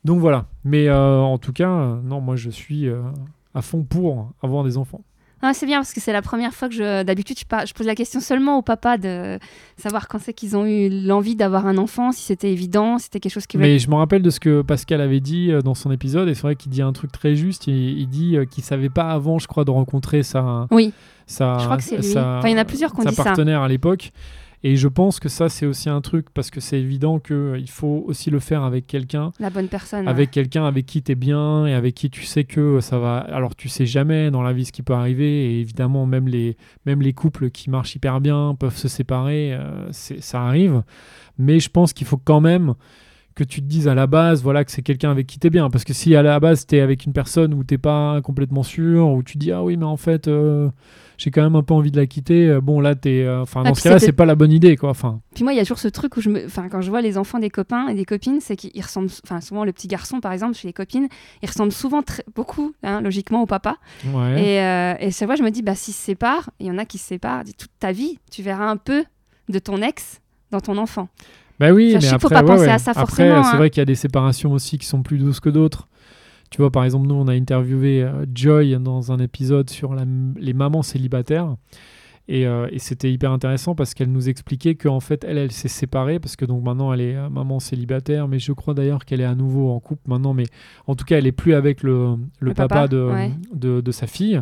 [0.05, 0.45] Donc voilà.
[0.63, 3.01] Mais euh, en tout cas, euh, non, moi, je suis euh,
[3.55, 5.01] à fond pour avoir des enfants.
[5.45, 7.03] Ah, c'est bien parce que c'est la première fois que je.
[7.03, 9.37] D'habitude, je, par- je pose la question seulement au papa de
[9.75, 13.19] savoir quand c'est qu'ils ont eu l'envie d'avoir un enfant, si c'était évident, si c'était
[13.19, 13.57] quelque chose qui.
[13.57, 16.33] Mais je me rappelle de ce que Pascal avait dit euh, dans son épisode, et
[16.33, 17.67] c'est vrai qu'il dit un truc très juste.
[17.67, 20.93] Il, il dit qu'il savait pas avant, je crois, de rencontrer sa, Oui,
[21.27, 22.03] sa, Je crois que c'est lui.
[22.03, 23.23] sa- Enfin, il y en a plusieurs qui ont sa dit ça.
[23.25, 24.11] partenaire à l'époque.
[24.63, 28.04] Et je pense que ça, c'est aussi un truc, parce que c'est évident qu'il faut
[28.08, 30.08] aussi le faire avec quelqu'un, la bonne personne.
[30.08, 33.17] avec quelqu'un avec qui tu es bien et avec qui tu sais que ça va.
[33.17, 36.56] Alors, tu sais jamais dans la vie ce qui peut arriver, et évidemment, même les,
[36.86, 40.84] même les couples qui marchent hyper bien peuvent se séparer, euh, ça arrive.
[41.38, 42.76] Mais je pense qu'il faut quand même
[43.35, 45.69] que tu te dises à la base voilà que c'est quelqu'un avec qui t'es bien
[45.69, 49.07] parce que si à la base t'es avec une personne où t'es pas complètement sûr
[49.09, 50.69] où tu dis ah oui mais en fait euh,
[51.17, 53.61] j'ai quand même un peu envie de la quitter euh, bon là t'es euh, enfin
[53.65, 55.59] Ah, dans ce cas-là c'est pas la bonne idée quoi enfin Puis moi, il y
[55.59, 56.45] a toujours ce truc où je me.
[56.45, 59.09] Enfin, quand je vois les enfants des copains et des copines, c'est qu'ils ressemblent.
[59.23, 61.07] Enfin, souvent, le petit garçon, par exemple, chez les copines,
[61.41, 63.77] il ressemble souvent très- beaucoup, hein, logiquement, au papa.
[64.13, 66.71] ouais Et, euh, et chaque fois, je me dis, bah, s'ils se séparent, il y
[66.71, 69.03] en a qui se séparent toute ta vie, tu verras un peu
[69.49, 70.19] de ton ex
[70.51, 71.09] dans ton enfant.
[71.59, 72.71] Bah oui mais qu'il faut après pas ouais, penser ouais.
[72.71, 73.57] à ça Après, c'est hein.
[73.57, 75.87] vrai qu'il y a des séparations aussi qui sont plus douces que d'autres
[76.49, 80.05] tu vois par exemple nous on a interviewé euh, Joy dans un épisode sur la-
[80.37, 81.55] les mamans célibataires
[82.29, 85.67] Et, euh, et c'était hyper intéressant parce qu'elle nous expliquait qu'en fait, elle, elle s'est
[85.67, 89.19] séparée parce que donc maintenant, elle est euh, maman célibataire, mais je crois d'ailleurs qu'elle
[89.19, 90.45] est à nouveau en couple maintenant, mais
[90.87, 93.31] en tout cas, elle est plus avec le, le, Le papa, papa, de, ouais.
[93.53, 94.41] de, de sa fille.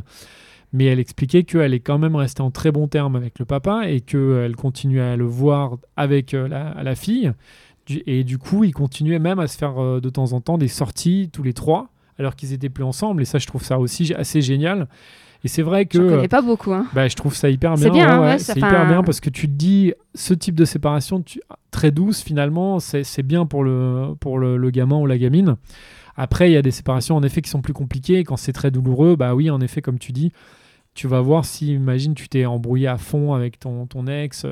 [0.74, 3.90] Mais elle expliquait qu'elle est quand même restée en très bon terme avec le papa
[3.90, 7.32] et qu'elle continuait à le voir avec euh, la, la fille.
[8.06, 10.70] Et du coup, ils continuaient même à se faire euh, de temps en temps des
[10.70, 13.22] sorties tous les trois alors qu'ils étaient plus ensemble.
[13.22, 14.88] Et ça, je trouve ça aussi assez génial.
[15.44, 16.72] Et c'est vrai que Je euh, connais pas beaucoup.
[16.72, 16.86] Hein.
[16.94, 17.84] bah, je trouve ça hyper bien.
[17.84, 19.92] C'est bien, ouais, hein, ouais, ouais, c'est hyper un- bien parce que tu te dis,
[20.14, 24.56] ce type de séparation tu- très douce, finalement, c'est c'est bien pour, le, pour le,
[24.56, 25.56] le gamin ou la gamine.
[26.16, 28.20] Après, il y a des séparations, en effet, qui sont plus compliquées.
[28.20, 30.32] Et quand c'est très douloureux, bah oui, en effet, comme tu dis,
[30.94, 34.46] tu vas voir si, imagine, tu t'es embrouillé à fond avec ton, ton ex.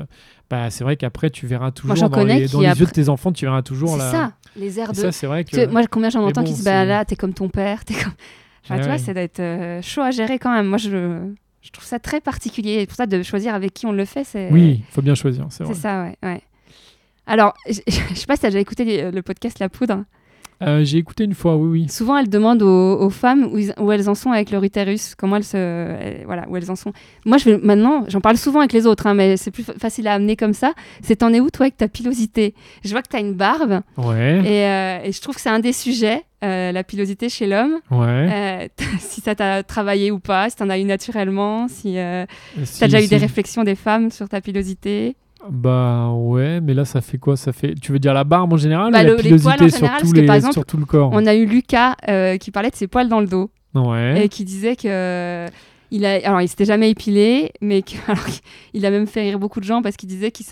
[0.48, 3.08] Bah, c'est vrai qu'après, tu verras toujours j'en dans les, dans les yeux de tes
[3.08, 4.10] enfants, tu verras toujours la.
[4.10, 4.96] ça, les airs de.
[4.96, 5.66] ça, c'est vrai que.
[5.66, 8.12] Moi, combien j'en entends bon, qui se bah là, t'es comme ton père, t'es comme.
[8.64, 8.98] Enfin, Ouais, tu vois, ouais.
[8.98, 10.66] ça doit être euh, chaud à gérer quand même.
[10.66, 11.20] Moi, je.
[11.62, 12.80] Je trouve ça très particulier.
[12.80, 14.50] Et pour ça, de choisir avec qui on le fait, c'est.
[14.50, 16.16] Oui, il faut bien choisir, c'est C'est ça, ouais.
[16.22, 16.40] ouais.
[17.26, 17.74] Alors, je,
[18.14, 20.04] sais pas si tu as déjà écouté le podcast La Poudre.
[20.62, 21.88] Euh, J'ai écouté une fois, oui, oui.
[21.88, 25.14] Souvent, elles demandent aux, aux femmes où, ils- où elles en sont avec leur utérus,
[25.14, 26.92] comment elles se, euh, voilà, où elles en sont.
[27.24, 30.06] Moi, je maintenant, j'en parle souvent avec les autres, hein, mais c'est plus fa- facile
[30.08, 30.72] à amener comme ça.
[31.02, 32.54] C'est t'en es où toi avec ta pilosité?
[32.84, 35.48] Je vois que tu as une barbe Ouais, et, euh, et je trouve que c'est
[35.48, 37.80] un des sujets, la pilosité chez l'homme.
[37.90, 38.70] ouais.
[39.00, 41.96] Si ça t'a travaillé ou pas, si t'en as eu naturellement, si
[42.64, 45.16] Si- t'as déjà eu des réflexions des femmes sur ta pilosité?
[45.48, 47.36] Bah ouais, mais là ça fait quoi?
[47.36, 47.74] Ça fait.
[47.74, 49.70] Tu veux dire la barbe en général Bah, ou le- la les poils en pilosité
[49.70, 51.10] sur, général, les, par exemple, sur tout le corps?
[51.12, 53.50] On a eu Lucas euh, qui parlait de ses poils dans le dos.
[53.74, 54.24] Ouais.
[54.24, 55.46] et qui disait que
[55.92, 58.24] il a alors il s'était jamais épilé mais que, alors,
[58.74, 60.44] il a même fait rire beaucoup de gens parce qu'il disait qu'il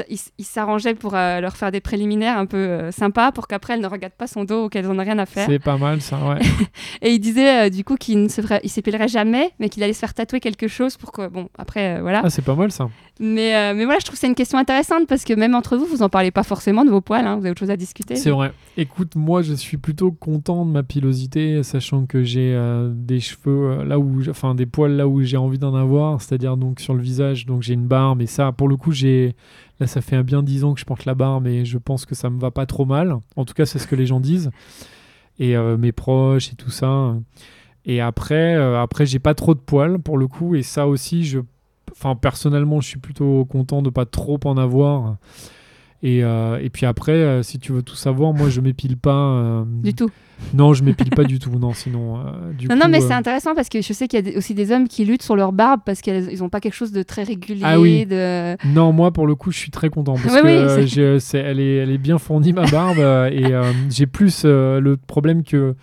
[0.44, 3.86] s'arrangeait pour euh, leur faire des préliminaires un peu euh, sympas pour qu'après elles ne
[3.88, 6.16] regardent pas son dos ou qu'elles en aient rien à faire C'est pas mal ça,
[6.28, 6.38] ouais.
[7.02, 10.14] et il disait euh, du coup qu'il ne s'épilerait jamais mais qu'il allait se faire
[10.14, 12.88] tatouer quelque chose pour que bon après euh, voilà ah, c'est pas mal ça.
[13.20, 15.76] Mais euh, mais voilà je trouve que c'est une question intéressante parce que même entre
[15.76, 17.76] vous vous en parlez pas forcément de vos poils hein, vous avez autre chose à
[17.76, 18.52] discuter C'est vrai.
[18.76, 23.72] Écoute, moi je suis plutôt content de ma pilosité, sachant que j'ai euh, des cheveux
[23.72, 26.94] euh, là où, enfin des poils là où j'ai envie d'en avoir, c'est-à-dire donc sur
[26.94, 29.34] le visage, donc j'ai une barbe et ça, pour le coup, j'ai
[29.80, 32.06] là ça fait un bien 10 ans que je porte la barbe et je pense
[32.06, 33.16] que ça me va pas trop mal.
[33.34, 34.52] En tout cas, c'est ce que les gens disent
[35.40, 37.16] et euh, mes proches et tout ça.
[37.84, 41.40] Et après, après j'ai pas trop de poils pour le coup et ça aussi, je,
[41.98, 45.16] enfin personnellement, je suis plutôt content de pas trop en avoir.
[46.00, 49.16] Et, euh, et puis après, euh, si tu veux tout savoir, moi je m'épile pas.
[49.16, 50.10] euh, du tout
[50.54, 51.50] Non, je m'épile pas du tout.
[51.58, 52.18] Non, sinon.
[52.56, 54.54] du non, coup, non, mais c'est intéressant parce que je sais qu'il y a aussi
[54.54, 57.24] des hommes qui luttent sur leur barbe parce qu'ils n'ont pas quelque chose de très
[57.24, 57.62] régulier.
[57.64, 58.06] Ah oui.
[58.06, 58.56] de...
[58.68, 61.76] Non, moi pour le coup, je suis très content parce Oui, que oui, elle, est,
[61.78, 62.98] elle est bien fournie ma barbe
[63.32, 63.52] et
[63.90, 65.74] j'ai plus le problème que.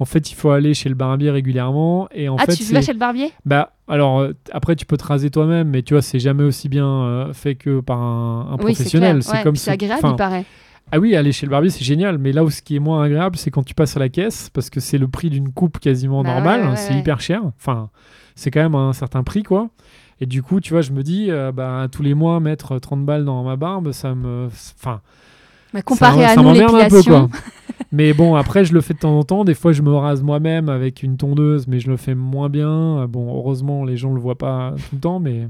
[0.00, 2.80] En fait, il faut aller chez le barbier régulièrement et en ah, fait, tu vas
[2.82, 3.32] chez le barbier?
[3.44, 6.68] Bah alors euh, après tu peux te raser toi-même, mais tu vois, c'est jamais aussi
[6.68, 9.20] bien euh, fait que par un, un Oui, professionnel.
[9.32, 10.44] Ouais, comme c'est ce- agréable, il paraît.
[10.92, 12.18] Ah oui, aller chez le barbier, c'est génial.
[12.18, 14.50] Mais là où ce qui est moins agréable, c'est quand tu passes à la caisse,
[14.50, 16.60] parce que c'est le prix d'une coupe quasiment Bah normale.
[16.62, 17.42] ouais, ouais, c'est hyper cher.
[17.56, 17.90] Enfin,
[18.34, 19.70] c'est quand même un certain prix, quoi.
[20.20, 23.04] Et du coup, tu vois, je me dis, euh, bah, tous les mois, mettre 30
[23.04, 24.46] balles dans ma barbe, ça me.
[24.46, 25.00] Enfin,
[25.74, 27.28] Bah, comparé ça, à ça nous, m'emmerde un peu, l'épilation.
[27.28, 27.38] quoi.
[27.92, 29.44] mais bon, après, je le fais de temps en temps.
[29.44, 32.70] Des fois, je me rase moi-même avec une tondeuse, mais je le fais moins bien.
[33.00, 35.48] Euh, Bon, heureusement, les gens le voient pas tout le temps, mais.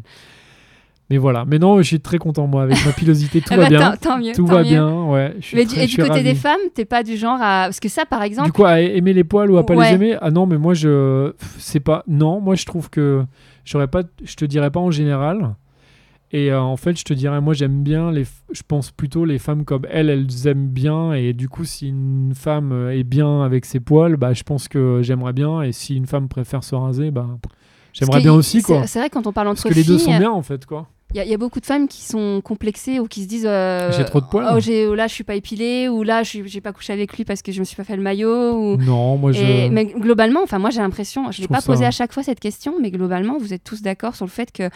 [1.11, 1.45] Mais voilà.
[1.47, 3.43] Mais non, je suis très content, moi, avec ma pilosité.
[3.43, 3.91] Tout Ah va bah, bien.
[3.93, 4.33] tant, tant mieux.
[4.33, 4.69] Tout tant va mieux.
[4.71, 5.35] bien, ouais.
[5.41, 7.37] Je suis Mais très- du, et je du côté des femmes, t'es pas du genre
[7.43, 7.65] à.
[7.67, 8.47] Parce que ça, par exemple.
[8.49, 9.91] Du coup, à aimer les poils ou à pas Ouais.
[9.91, 10.17] les aimer?
[10.23, 11.33] Ah non, mais moi, je.
[11.59, 12.03] C'est pas.
[12.09, 13.23] Non, moi, je trouve que.
[13.67, 14.03] J'aurais pas.
[14.25, 15.55] Je te dirais pas en général.
[16.33, 18.25] Et euh, en fait, je te dirais, moi, j'aime bien les.
[18.53, 21.13] Je pense plutôt les femmes comme elles, elles aiment bien.
[21.13, 24.67] Et du coup, si une femme euh, est bien avec ses poils, bah, je pense
[24.67, 25.63] que j'aimerais bien.
[25.63, 27.29] Et si une femme préfère se raser, bah.
[27.93, 28.87] J'aimerais parce bien aussi, c'est- quoi.
[28.89, 30.89] C'est vrai, quand on parle Parce entre que les deux sont bien, en fait, quoi.
[31.13, 33.29] il y, a- il y a beaucoup de femmes qui sont complexées ou qui se
[33.29, 33.47] disent.
[33.47, 34.45] euh, J'ai trop de poils.
[34.53, 34.59] Oh,
[34.91, 37.43] oh, là, je suis pas épilée, ou là, je j'ai pas couché avec lui parce
[37.43, 38.59] que je me suis pas fait le maillot.
[38.59, 38.77] Ou...
[38.79, 39.41] Non, moi, je.
[39.41, 42.13] Et- mais globalement, enfin moi j'ai l'impression, je Je l'ai pas posé ça- à chaque
[42.13, 44.69] fois cette question, mais globalement vous êtes tous d'accord sur le fait que,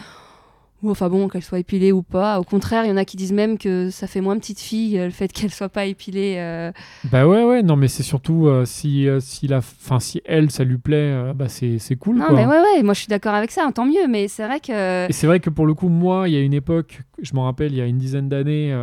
[0.81, 2.39] ou enfin bon, qu'elle soit épilée ou pas.
[2.39, 4.97] Au contraire, il y en a qui disent même que ça fait moins petite fille
[4.97, 6.35] euh, le fait qu'elle soit pas épilée.
[6.37, 6.71] euh.
[7.11, 9.57] Bah ouais, ouais, non, mais c'est surtout euh, si, euh, si, la...
[9.57, 12.35] enfin, si elle, ça lui plaît, bah c'est cool, Non quoi.
[12.35, 14.07] mais ouais ouais, moi je suis d'accord avec ça, hein, tant mieux.
[14.07, 16.41] Mais c'est vrai que Et c'est vrai que pour le coup, moi, il y a
[16.41, 18.73] une époque, je me rappelle, il y a une dizaine d'années,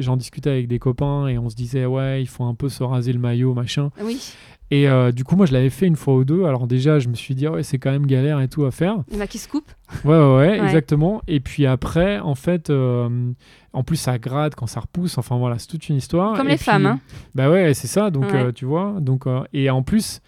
[0.00, 2.82] j'en discutais avec des copains et on se disait, ouais, il faut un peu se
[2.82, 3.90] raser le maillot, machin.
[4.02, 4.32] oui,
[4.70, 6.44] Et euh, du coup, moi, je l'avais fait une fois ou deux.
[6.44, 8.96] Alors déjà, je me suis dit, ouais, c'est quand même galère et tout à faire.
[9.10, 9.70] il y en a qui se coupent.
[10.04, 11.22] Ouais, ouais, exactement.
[11.26, 13.30] Et puis après, en fait, euh,
[13.72, 15.16] en plus, ça gratte quand ça repousse.
[15.16, 16.36] Enfin voilà, c'est toute une histoire.
[16.36, 17.00] Comme Et les puis- femmes, hein.
[17.34, 18.10] Bah ouais, c'est ça.
[18.10, 18.44] Donc, Ouais.
[18.44, 18.96] euh, tu vois.
[19.00, 20.20] Donc, et en plus,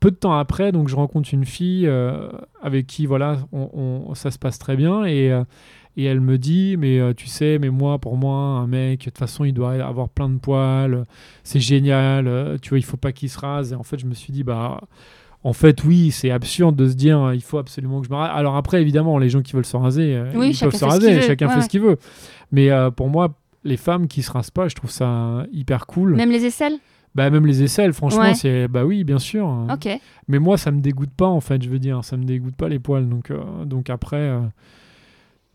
[0.00, 1.86] peu de temps après, donc je rencontre une fille
[2.62, 3.68] avec qui, voilà, on,
[4.08, 5.04] on- ça se passe très bien.
[5.04, 5.30] Et,
[5.96, 9.04] et elle me dit, mais euh, tu sais, mais moi, pour moi, un mec, de
[9.04, 11.04] toute façon, il doit avoir plein de poils.
[11.44, 12.26] C'est génial.
[12.26, 13.72] euh, tu vois, il faut pas qu'il se rase.
[13.72, 14.80] Et en fait, je me suis dit, bah.
[15.46, 18.16] En fait, oui, c'est absurde de se dire euh, il faut absolument que je me
[18.16, 18.30] rase.
[18.34, 21.48] Alors après, évidemment, les gens qui veulent se raser, Oui, ils peuvent se raser, chacun
[21.48, 21.98] Ouais, fait ce qu'il veut.
[22.50, 26.14] Mais euh, pour moi, les femmes qui se rasent pas, je trouve ça hyper cool.
[26.16, 26.78] Même les aisselles?
[27.14, 28.34] Bah même les aisselles, franchement, Ouais.
[28.34, 29.46] c'est bah oui, bien sûr.
[29.70, 29.86] Ok.
[30.28, 32.70] Mais moi, ça me dégoûte pas en fait, je veux dire, ça me dégoûte pas
[32.70, 33.06] les poils.
[33.06, 34.40] Donc euh, donc après, euh,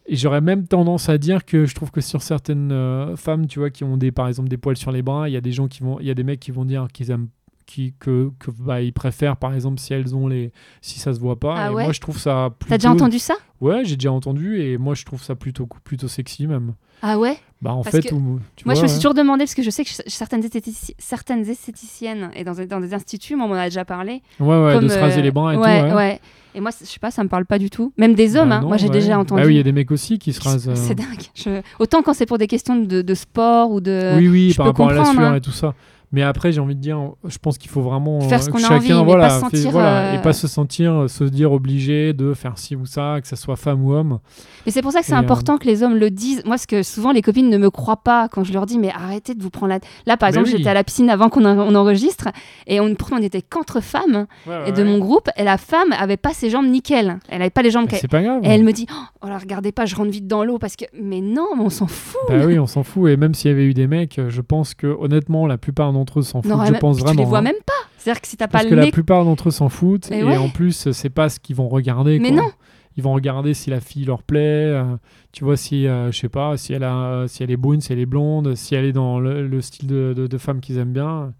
[0.09, 3.59] et j'aurais même tendance à dire que je trouve que sur certaines euh, femmes, tu
[3.59, 5.51] vois, qui ont des par exemple des poils sur les bras, il y a des
[5.51, 7.27] gens qui vont, il y a des mecs qui vont dire qu'ils aiment
[7.67, 10.51] qui, que, que bah, ils préfèrent, par exemple, si elles ont les.
[10.81, 11.55] si ça se voit pas.
[11.55, 12.71] Ah et ouais moi, je trouve ça plutôt.
[12.71, 13.35] T'as déjà entendu ça?
[13.61, 16.73] Ouais, j'ai déjà entendu et moi, je trouve ça plutôt, plutôt sexy même.
[17.01, 18.99] Ah ouais Bah, en Parce fait, que où- tu Moi, je me suis ouais.
[19.01, 22.93] toujours demandé, parce que je sais que certaines, esthétici- certaines esthéticiennes et dans, dans des
[22.93, 24.21] instituts, moi, on m'en a déjà parlé.
[24.39, 25.87] Ouais, ouais, de comme, se raser euh, les bras et ouais, tout.
[25.87, 25.93] Ouais.
[25.93, 26.19] ouais.
[26.55, 27.93] Et moi, je sais pas, ça me parle pas du tout.
[27.97, 28.61] Même des hommes, Bah hein.
[28.61, 29.41] non, moi, j'ai déjà entendu.
[29.41, 30.67] Bah oui, il y a des mecs aussi qui se rasent.
[30.67, 31.21] euh, C'est dingue.
[31.35, 34.13] Je- Autant quand c'est pour des questions de, de sport ou de.
[34.17, 35.35] oui, oui, je par rapport à la sueur hein.
[35.35, 35.73] et tout ça.
[36.11, 38.53] Mais après, j'ai envie de dire, je pense qu'il faut vraiment Faire euh, ce que
[38.53, 40.93] qu'on a envie, mais voilà, pas se fait- sentir, voilà, euh, et pas se sentir,
[40.93, 44.19] euh, se dire obligé de faire ci ou ça, que ça soit femme ou homme.
[44.65, 46.43] Mais c'est pour ça que c'est euh, important que les hommes le disent.
[46.45, 48.89] Moi, ce que souvent les copines ne me croient pas quand je leur dis, mais
[48.91, 49.79] arrêtez de vous prendre la.
[50.07, 50.57] Là, par Mais exemple, oui.
[50.57, 52.29] j'étais à la piscine avant qu'on en- enregistre,
[52.65, 54.25] et on, pourtant on n'était qu'entre femmes.
[54.65, 57.19] et de mon groupe, et la femme avait pas ses jambes nickel.
[57.29, 57.87] Elle avait pas les jambes.
[57.89, 58.41] Bah, C'est pas grave.
[58.43, 60.75] Et elle me dit, oh, oh là, regardez pas, je rentre vite dans l'eau parce
[60.75, 60.85] que.
[60.99, 62.19] Mais non, mais on s'en fout.
[62.29, 63.09] Bah oui, on s'en fout.
[63.11, 65.93] Et même s'il y avait eu des mecs, euh, je pense que honnêtement, la plupart
[65.99, 66.51] d'entre eux s'en foutent.
[66.51, 67.13] Non, je pense vraiment.
[67.13, 67.43] Tu les vois hein.
[67.43, 67.73] même pas.
[67.97, 70.09] C'est-à-dire que si t'as pas Parce le que la plupart d'entre eux s'en foutent.
[70.09, 70.37] Mais et ouais.
[70.37, 72.19] en plus, c'est pas ce qu'ils vont regarder.
[72.19, 72.43] Mais quoi.
[72.43, 72.49] non.
[72.97, 74.39] Ils vont regarder si la fille leur plaît.
[74.73, 74.83] euh,
[75.31, 77.93] tu vois, si, euh, je sais pas, si elle, a, si elle est brune, si
[77.93, 80.77] elle est blonde, si elle est dans le, le style de, de, de femme qu'ils
[80.77, 81.33] aiment bien.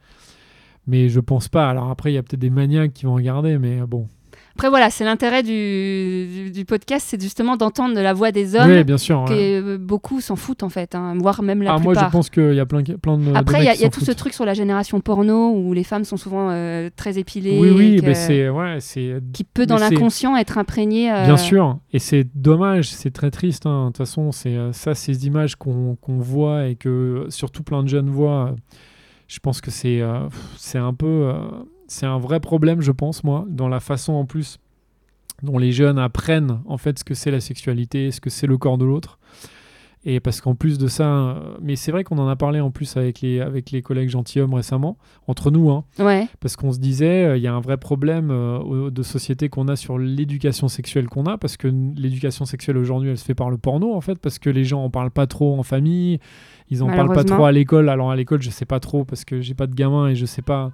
[0.88, 1.70] Mais je pense pas.
[1.70, 4.08] Alors après, il y a peut-être des maniaques qui vont regarder, mais bon.
[4.60, 8.56] Après, voilà, c'est l'intérêt du, du, du podcast, c'est justement d'entendre de la voix des
[8.56, 8.70] hommes.
[8.70, 9.24] Oui, bien sûr.
[9.26, 9.32] que
[9.74, 9.78] ouais.
[9.78, 12.10] beaucoup s'en foutent en fait, hein, voire même la Ah, moi, plupart.
[12.10, 13.34] je pense qu'il y a plein, plein de.
[13.36, 16.04] Après, il y a, y tout ce truc sur la génération porno où les femmes
[16.04, 17.58] sont souvent euh, très épilées.
[17.58, 18.50] Oui, oui, mais c'est.
[18.50, 18.80] Ouais,
[19.32, 21.10] qui peut dans l'inconscient être imprégné.
[21.10, 23.66] euh, Bien sûr, et c'est dommage, c'est très triste.
[23.66, 23.84] hein.
[23.84, 27.88] De toute façon, c'est euh, ça, ces images qu'on voit et que surtout plein de
[27.88, 28.54] jeunes voient.
[29.30, 30.02] Je pense que c'est
[30.58, 31.32] c'est un peu,
[31.90, 34.60] c'est un vrai problème, je pense moi, dans la façon en plus
[35.42, 38.58] dont les jeunes apprennent en fait ce que c'est la sexualité, ce que c'est le
[38.58, 39.20] corps de l'autre.
[40.06, 42.72] Et parce qu'en plus de ça, euh, mais c'est vrai qu'on en a parlé en
[42.72, 46.80] plus avec les, avec les collègues gentilshommes récemment, entre nous, hein, Ouais, parce qu'on se
[46.80, 50.70] disait, euh, il y a un vrai problème euh, de société qu'on a sur l'éducation
[50.70, 54.00] sexuelle qu'on a, parce que l'éducation sexuelle aujourd'hui, elle se fait par le porno, en
[54.00, 56.20] fait, parce que les gens en parlent pas trop en famille,
[56.70, 57.90] ils en parlent pas trop à l'école.
[57.90, 60.26] Alors à l'école, je sais pas trop, parce que j'ai pas de gamin et je
[60.26, 60.72] sais pas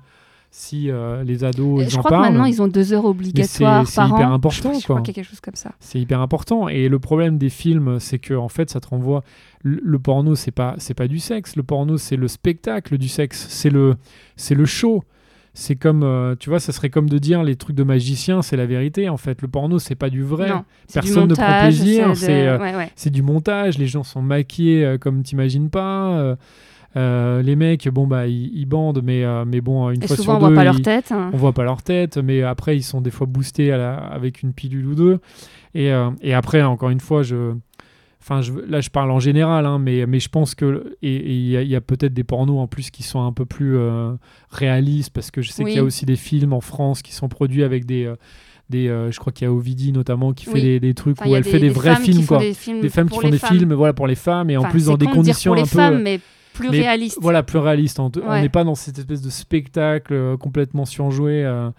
[0.57, 2.31] si euh, les ados, ils je en crois que parlent.
[2.31, 4.15] maintenant ils ont deux heures obligatoires c'est par an.
[4.17, 5.01] hyper Je important, Je crois quoi.
[5.03, 5.71] qu'il y a quelque chose comme ça.
[5.81, 6.69] C'est hyper important.
[6.69, 9.21] Et le problème des films, c'est que en fait, ça te renvoie.
[9.63, 11.57] Le, le porno, c'est pas, c'est pas du sexe.
[11.57, 13.47] Le porno, c'est le spectacle du sexe.
[13.49, 13.95] C'est le,
[14.37, 15.03] c'est le show.
[15.57, 18.57] C'est comme, euh, tu vois, ça serait comme de dire les trucs de magicien, c'est
[18.57, 19.07] la vérité.
[19.09, 20.49] En fait, le porno, c'est pas du vrai.
[20.49, 22.91] Non, c'est du Personne ne prend montage, plaisir, de- c'est, euh, ouais, ouais.
[22.95, 23.77] C'est du montage.
[23.77, 26.35] Les gens sont maquillés euh, comme t'imagines pas.
[26.97, 30.15] Euh, les mecs, bon bah, ils, ils bandent, mais, euh, mais bon, une Et fois
[30.15, 31.11] souvent on sur voit deux, pas leur ils- tête.
[31.11, 31.29] hein.
[31.33, 34.41] on voit pas leur tête, mais après ils sont des fois boostés à la- avec
[34.43, 35.19] une pilule ou deux.
[35.73, 37.53] Et, euh, et après, encore une fois, je,
[38.21, 41.67] enfin, je, là je parle en général, hein, mais, mais je pense que et il
[41.67, 43.77] y a, peut-être des pornos en plus qui sont un peu plus
[44.51, 45.71] réalistes parce que je sais Oui.
[45.71, 48.11] qu'il y a aussi des films en France qui sont produits avec des
[48.67, 50.61] des, euh, je crois qu'il y a Ovidie notamment qui fait Oui.
[50.63, 52.39] des, des trucs Enfin, où elle fait des, vrais films quoi.
[52.39, 54.63] Des, films Des femmes qui font les des films voilà pour les femmes et en
[54.63, 56.19] plus dans des conditions pour les un peu femmes, mais
[56.55, 57.17] plus mais réalistes.
[57.21, 57.99] voilà, plus réaliste.
[57.99, 58.41] On Ouais.
[58.41, 61.43] n'est pas dans cette espèce de spectacle euh, complètement surjoué.
[61.45, 61.69] euh,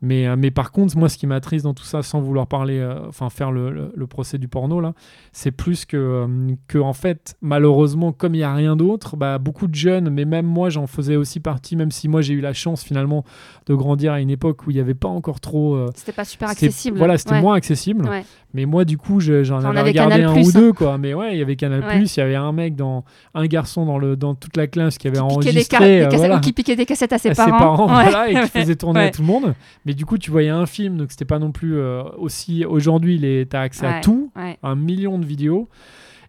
[0.00, 2.78] mais, euh, mais par contre, moi, ce qui m'attriste dans tout ça, sans vouloir parler,
[2.78, 4.92] euh, enfin faire le, le- le procès du porno, là,
[5.32, 6.26] c'est plus que, euh,
[6.68, 10.24] que, en fait, malheureusement, comme il n'y a rien d'autre, bah, beaucoup de jeunes, mais
[10.24, 13.24] même moi, j'en faisais aussi partie, même si moi, j'ai eu la chance finalement
[13.66, 15.74] de grandir à une époque où il n'y avait pas encore trop.
[15.74, 16.96] euh, C'était pas super accessible.
[16.96, 17.40] Voilà, c'était Ouais.
[17.40, 18.08] moins accessible.
[18.08, 18.24] Ouais.
[18.54, 20.50] Mais moi, du coup, je- j'en avais regardé Canal+, un ou hein.
[20.54, 20.96] deux, quoi.
[20.96, 22.02] Mais ouais, il y avait Canal+, Ouais.
[22.02, 25.06] il y avait un mec, dans, un garçon dans, le, dans toute la classe qui
[25.06, 25.98] avait Qui des enregistré.
[25.98, 27.86] des euh, voilà, ou qui piquait des cassettes à ses à parents.
[27.94, 28.04] Ouais.
[28.10, 29.54] voilà, et qui faisait tourner à tout le monde.
[29.84, 32.64] Mais du coup, tu voyais un film, donc c'était pas non plus euh, aussi.
[32.64, 34.30] Aujourd'hui, tu as accès à tout,
[34.62, 35.68] un million de vidéos.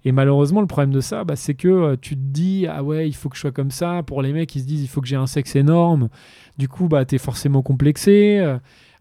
[0.06, 3.08] Et malheureusement, le problème de ça, bah, c'est que euh, tu te dis, ah ouais,
[3.10, 4.02] il faut que je sois comme ça.
[4.06, 6.08] Pour les mecs, ils se disent, il faut que j'ai un sexe énorme.
[6.58, 8.42] Du coup, bah, tu es forcément complexé.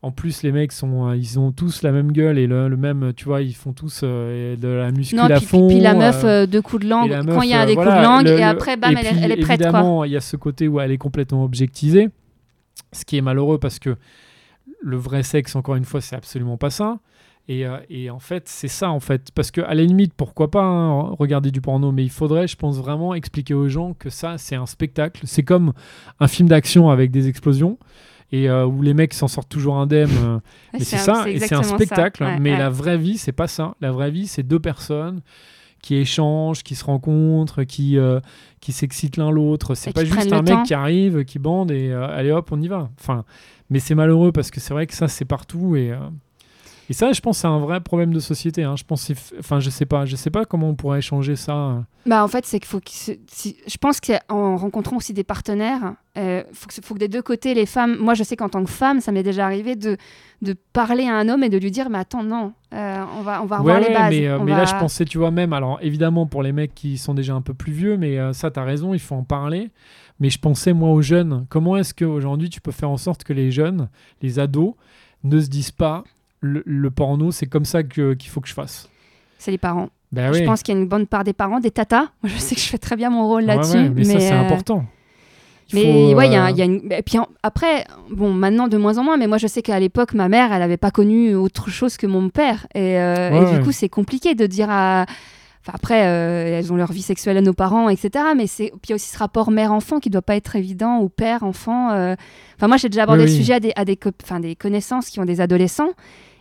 [0.03, 2.69] Euh, En plus, les mecs sont, euh, ils ont tous la même gueule et le,
[2.69, 5.47] le même, tu vois, ils font tous euh, de la muscu Non, à puis, puis-
[5.47, 5.67] fond.
[5.69, 7.67] puis la meuf, euh, euh, deux coups de langue, la quand il y a euh,
[7.67, 9.37] des voilà, coups de langue, le- et après, bam, et elle, est- puis, elle est
[9.37, 9.61] prête.
[9.61, 12.09] Évidemment, il y a ce côté où elle est complètement objectisée,
[12.93, 13.97] ce qui est malheureux parce que
[14.81, 16.99] le vrai sexe, encore une fois, c'est absolument pas ça.
[17.51, 19.31] Et, euh, et en fait, c'est ça, en fait.
[19.35, 22.57] Parce que à la limite, pourquoi pas hein, regarder du porno, mais il faudrait, je
[22.57, 25.23] pense, vraiment expliquer aux gens que ça, c'est un spectacle.
[25.25, 25.73] C'est comme
[26.21, 27.79] un film d'action avec des explosions.
[28.31, 30.11] Et euh, où les mecs s'en sortent toujours indemnes.
[30.22, 30.39] euh,
[30.74, 32.22] mais c'est ça, et c'est un spectacle.
[32.24, 32.59] Ouais, mais ouais.
[32.59, 33.74] la vraie vie, c'est pas ça.
[33.81, 35.22] La vraie vie, c'est deux personnes
[35.83, 38.20] qui échangent, qui se rencontrent, qui, euh,
[38.61, 39.74] qui s'excitent l'un l'autre.
[39.74, 40.62] C'est pas juste un mec temps.
[40.62, 42.91] qui arrive, qui bande et euh, allez hop, on y va.
[42.99, 43.24] Enfin,
[43.70, 45.76] mais c'est malheureux parce que c'est vrai que ça, c'est partout.
[45.76, 45.93] Et,
[46.91, 48.64] Et ça, je pense, c'est un vrai problème de société.
[48.64, 48.74] hein.
[48.76, 51.84] Je pense, enfin, je sais pas, je sais pas comment on pourrait changer ça.
[52.07, 55.24] Bah en fait, c'est qu'il faut que ce- si- je pense qu'en rencontrant aussi des
[55.24, 57.97] partenaires, euh, faut que ce- faut que des deux côtés les femmes.
[58.01, 59.97] Moi, je sais qu'en tant que femme, ça m'est déjà arrivé de
[60.41, 63.43] de parler à un homme et de lui dire mais attends non, euh, on va
[63.43, 64.11] on va revoir Ouais, les bases.
[64.11, 66.74] mais, euh, mais va- là, je pensais, tu vois, même, alors évidemment, pour les mecs
[66.74, 69.70] qui sont déjà un peu plus vieux, mais ça, t'as raison, il faut en parler.
[70.20, 73.32] Mais je pensais, moi, aux jeunes, comment est-ce qu'aujourd'hui, tu peux faire en sorte que
[73.34, 73.89] les jeunes,
[74.22, 74.74] les ados,
[75.24, 76.05] ne se disent pas
[76.41, 78.89] le, le porno, c'est comme ça que- qu'il faut que je fasse
[79.41, 79.89] c'est les parents.
[80.11, 80.47] Ben Je oui.
[80.47, 82.07] pense qu'il y a une bonne part des parents, des tatas.
[82.24, 83.76] Moi, je sais que je fais très bien mon rôle là-dessus.
[83.76, 84.84] ouais, mais, ça, c'est euh, important.
[85.72, 86.91] Il Mais ouais, il y a, euh, il y a une.
[86.91, 89.78] Et puis en- après, bon, maintenant de moins en moins, mais moi je sais qu'à
[89.78, 92.66] l'époque, ma mère, elle n'avait pas connu autre chose que mon père.
[92.74, 93.59] Et, euh, et Ouais, ouais.
[93.59, 95.07] du coup, c'est compliqué de dire à.
[95.61, 98.24] Enfin, après, elles ont leur vie sexuelle à nos parents, etc.
[98.36, 98.70] Mais c'est.
[98.70, 101.91] Puis il y a aussi ce rapport mère-enfant qui doit pas être évident, ou père-enfant.
[101.91, 103.39] Enfin, moi j'ai déjà abordé Oui, le oui.
[103.39, 105.91] sujet à des, à des, enfin, des connaissances qui ont des adolescents.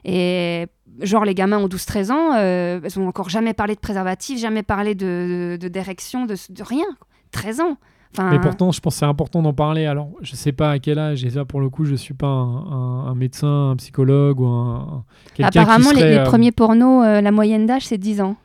[0.07, 0.65] Et
[1.01, 4.63] genre, les gamins ont 12-13 ans, euh, ils ont encore jamais parlé de préservatif, jamais
[4.63, 6.85] parlé de, d'érection, de, de rien.
[7.31, 7.77] 13 ans.
[8.17, 9.85] Enfin, Mais pourtant, je pense que c'est important d'en parler.
[9.85, 12.25] Alors, je sais pas à quel âge, et ça, pour le coup, je suis pas
[12.27, 15.03] un, un- un médecin, un psychologue ou un.
[15.35, 18.37] qui Apparemment, les, euh, premiers pornos, euh, la moyenne d'âge, c'est 10 ans.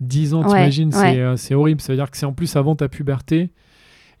[0.00, 0.94] 10 ans, Ouais, t'imagines, ouais.
[0.94, 1.82] c'est, euh, c'est horrible.
[1.82, 3.50] Ça veut dire que c'est en plus avant ta puberté.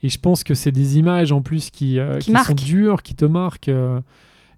[0.02, 3.02] Et je pense que c'est des images en plus qui, euh, Qui qui sont dures,
[3.02, 4.00] qui te marquent euh,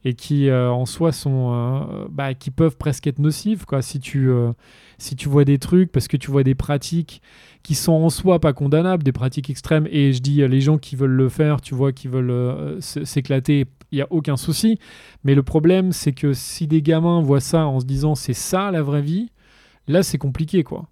[0.05, 3.65] et qui euh, en soi sont, euh, bah, qui peuvent presque être nocives.
[3.67, 3.83] Quoi.
[3.83, 4.53] Si, tu, euh,
[4.99, 7.23] si tu vois des trucs, parce que tu vois des pratiques
[7.63, 9.87] qui sont en soi pas condamnables, des pratiques extrêmes.
[9.91, 13.97] Et je dis, les gens qui veulent le faire, tu vois, qui veulent s'éclater, il
[13.97, 14.79] n'y a aucun souci.
[15.23, 18.73] Mais le problème, c'est que si des gamins voient ça en se disant c'est ça
[18.73, 19.31] la vraie vie,
[19.87, 20.89] là c'est compliqué quoi.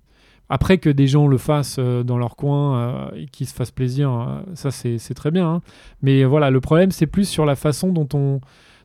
[0.49, 4.71] Après que des gens le fassent dans leur coin et qu'ils se fassent plaisir, ça
[4.71, 5.49] c'est c'est très bien.
[5.49, 5.63] hein.
[6.03, 8.41] Mais voilà, le problème c'est plus sur la façon dont on,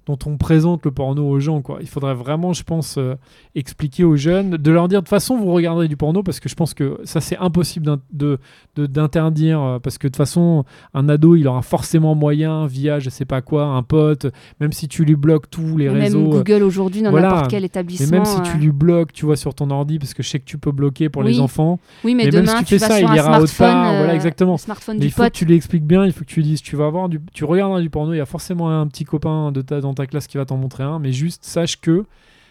[0.05, 1.61] dont on présente le porno aux gens.
[1.61, 1.77] Quoi.
[1.81, 3.15] Il faudrait vraiment, je pense, euh,
[3.55, 6.47] expliquer aux jeunes, de leur dire de toute façon vous regarderez du porno parce que
[6.49, 8.37] je pense que ça c'est impossible d'in- de-
[8.85, 13.09] d'interdire euh, parce que de toute façon un ado il aura forcément moyen via je
[13.09, 14.27] sais pas quoi, un pote,
[14.59, 16.25] même si tu lui bloques tous les Même réseaux.
[16.33, 17.29] euh, Google aujourd'hui, dans voilà.
[17.29, 18.11] n'importe quel établissement.
[18.11, 20.45] même si tu lui bloques, tu vois, sur ton ordi, parce que je sais que
[20.45, 21.79] tu peux bloquer pour les enfants.
[22.03, 23.93] Oui, mais, mais même demain, si tu tu fais vas ça, il ira autre part,
[23.97, 24.53] voilà, euh, exactement.
[24.53, 25.31] le smartphone Mais du il faut pote.
[25.33, 27.19] que tu lui expliques bien, il faut que tu lui dises, tu vas avoir du,
[27.33, 30.07] tu regarderas du porno, il y a forcément un petit copain de ta, dans ta
[30.07, 32.05] classe qui va t'en montrer un, mais juste sache que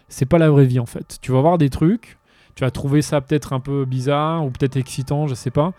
[0.08, 1.18] c'est pas la vraie vie en fait.
[1.20, 2.18] Tu vas voir des trucs,
[2.54, 5.72] tu vas trouver ça peut-être un peu bizarre ou peut-être excitant, je sais pas.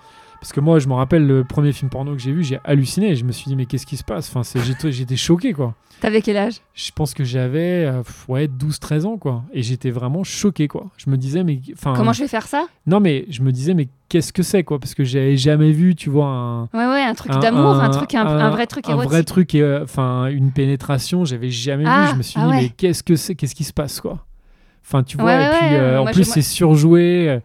[0.45, 3.15] Parce que moi, je me rappelle le premier film porno que j'ai vu, j'ai halluciné.
[3.15, 4.29] Je me suis dit, mais qu'est-ce qui se passe?
[4.31, 4.43] Enfin,
[4.91, 5.73] j'étais, choqué, quoi.
[6.01, 6.57] T'avais quel âge?
[6.75, 9.43] Je pense que j'avais euh, ouais, 12-13 ans, quoi.
[9.53, 10.85] Et j'étais vraiment choqué, quoi.
[10.97, 11.61] Je me disais, mais.
[11.83, 12.67] Comment je vais faire ça?
[12.85, 14.77] Non, mais je me disais, mais qu'est-ce que c'est, quoi?
[14.77, 16.61] Parce que j'avais jamais vu, tu vois, un.
[16.75, 19.09] Ouais, ouais, un truc un- d'amour, un, truc, un, un vrai truc un érotique.
[19.09, 22.11] vrai truc, euh, enfin, une pénétration, j'avais jamais Ah, vu.
[22.11, 22.61] Je me suis ah dit, ouais.
[22.61, 23.33] mais qu'est-ce que c'est?
[23.33, 24.23] Qu'est-ce qui se passe, quoi?
[24.87, 27.39] Enfin, tu vois, Ouais, et puis ouais, euh, en plus, c'est surjoué.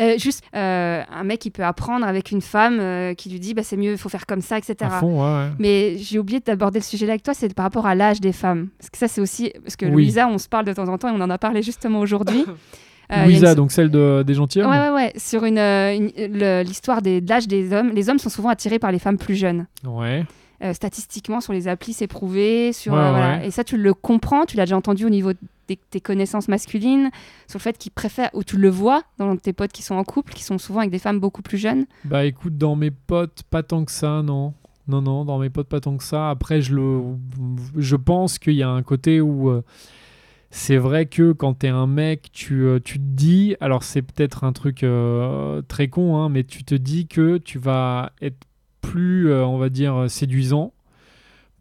[0.00, 3.54] euh, juste, euh, un mec, il peut apprendre avec une femme euh, qui lui dit
[3.54, 4.74] bah, c'est mieux, il faut faire comme ça, etc.
[4.82, 5.50] à fond, ouais, ouais.
[5.60, 8.32] Mais j'ai oublié d'aborder le sujet là avec toi, c'est par rapport à l'âge des
[8.32, 8.68] femmes.
[8.78, 9.52] Parce que ça, c'est aussi.
[9.62, 9.92] Parce que Oui.
[9.92, 12.44] Louisa, on se parle de temps en temps et on en a parlé justement aujourd'hui.
[13.12, 15.12] Euh, Louisa, une- donc celle de, des gentilshommes Ouais, ouais, ouais.
[15.18, 15.58] Sur une,
[16.62, 19.34] l'histoire des- de l'âge des hommes, les hommes sont souvent attirés par les femmes plus
[19.34, 19.66] jeunes.
[19.84, 20.24] Ouais.
[20.62, 22.72] Euh, statistiquement, sur les applis, c'est prouvé.
[22.72, 23.38] Sur, Ouais, euh, voilà.
[23.38, 23.48] ouais.
[23.48, 25.32] Et ça, tu le comprends, tu l'as déjà entendu au niveau
[25.66, 27.10] des, tes connaissances masculines,
[27.48, 30.04] sur le fait qu'ils préfèrent, ou tu le vois dans tes potes qui sont en
[30.04, 31.86] couple, qui sont souvent avec des femmes beaucoup plus jeunes.
[32.04, 34.54] Bah écoute, dans mes potes, pas tant que ça, non.
[34.88, 36.30] Non, non, dans mes potes, pas tant que ça.
[36.30, 37.00] Après, je, le,
[37.76, 39.62] je pense qu'il y a un côté où euh,
[40.50, 44.52] c'est vrai que quand t'es un mec, tu, tu te dis, alors c'est peut-être un
[44.52, 48.36] truc euh, très con, hein, mais tu te dis que tu vas être
[48.82, 50.74] plus, euh, on va dire, séduisant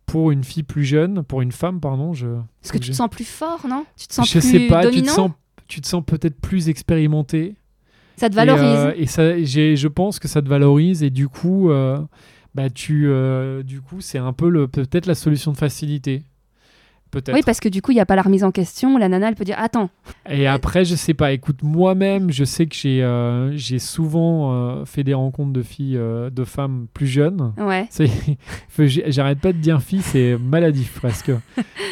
[0.05, 2.13] pour une fille plus jeune, pour une femme, pardon.
[2.13, 2.27] Je,
[2.61, 3.85] Parce que tu te sens plus fort, non?
[3.95, 5.31] Tu te sens je plus sais pas, tu te sens,
[5.67, 7.55] tu te sens peut-être plus expérimenté.
[8.17, 11.09] Ça te Et, valorise euh, Et, ça, j'ai, je pense que ça te valorise et
[11.09, 11.97] du coup, euh,
[12.53, 13.09] bah tu,
[13.63, 16.23] du coup, c'est un peu le, peut-être la solution de facilité,
[17.11, 17.33] peut-être.
[17.35, 18.97] Oui, parce que du coup, il n'y a pas la remise en question.
[18.97, 19.89] La nana, elle peut dire Attends,
[20.29, 21.31] Et après, je sais pas.
[21.33, 25.97] Écoute, moi-même, je sais que j'ai, euh, j'ai souvent euh, fait des rencontres de filles,
[25.97, 27.53] euh, de femmes plus jeunes.
[27.57, 27.85] ouais.
[27.89, 28.09] C'est-
[29.11, 31.31] J'arrête pas de dire fille, c'est maladif presque.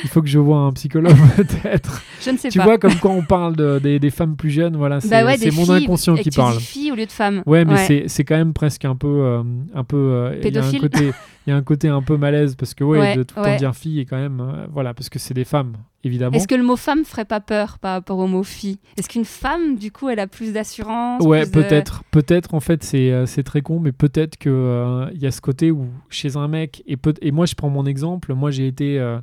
[0.04, 2.02] Il faut que je vois un psychologue peut-être.
[2.22, 2.64] Je ne sais Tu pas.
[2.66, 5.38] vois, comme quand on parle de- des, des femmes plus jeunes, voilà, c'est Bah ouais,
[5.38, 6.58] c'est mon filles, inconscient et qui tu parle.
[6.58, 7.44] dis fille au lieu de femme.
[7.46, 9.42] Ouais, mais c'est c'est quand même presque un peu,
[9.76, 10.32] un peu.
[10.32, 10.82] il y a un Pédophile.
[10.82, 11.12] côté,
[11.48, 13.42] il y a un côté un peu malaise parce que ouais, Ouais, de tout le
[13.42, 13.52] ouais.
[13.54, 15.74] temps dire fille est quand même, euh, voilà, parce que c'est des femmes,
[16.04, 16.36] évidemment.
[16.36, 18.78] Est-ce que le mot femme ferait pas peur par rapport au mot fille?
[18.98, 22.54] Est-ce qu'une femme, du coup, elle a plus d'assurance Ouais, de- peut-être, peut-être.
[22.54, 25.42] En fait, c'est euh, c'est très con, mais peut-être que euh, il y a ce
[25.42, 28.34] côté où chez un mec et peut et moi je prends mon exemple.
[28.34, 29.20] Moi j'ai été euh,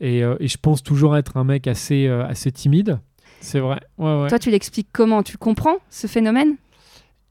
[0.00, 2.98] et, et je pense toujours être un mec assez assez timide.
[3.40, 3.80] C'est vrai.
[3.98, 4.28] Ouais.
[4.28, 5.22] Toi, tu l'expliques comment?
[5.22, 6.54] Tu comprends ce phénomène?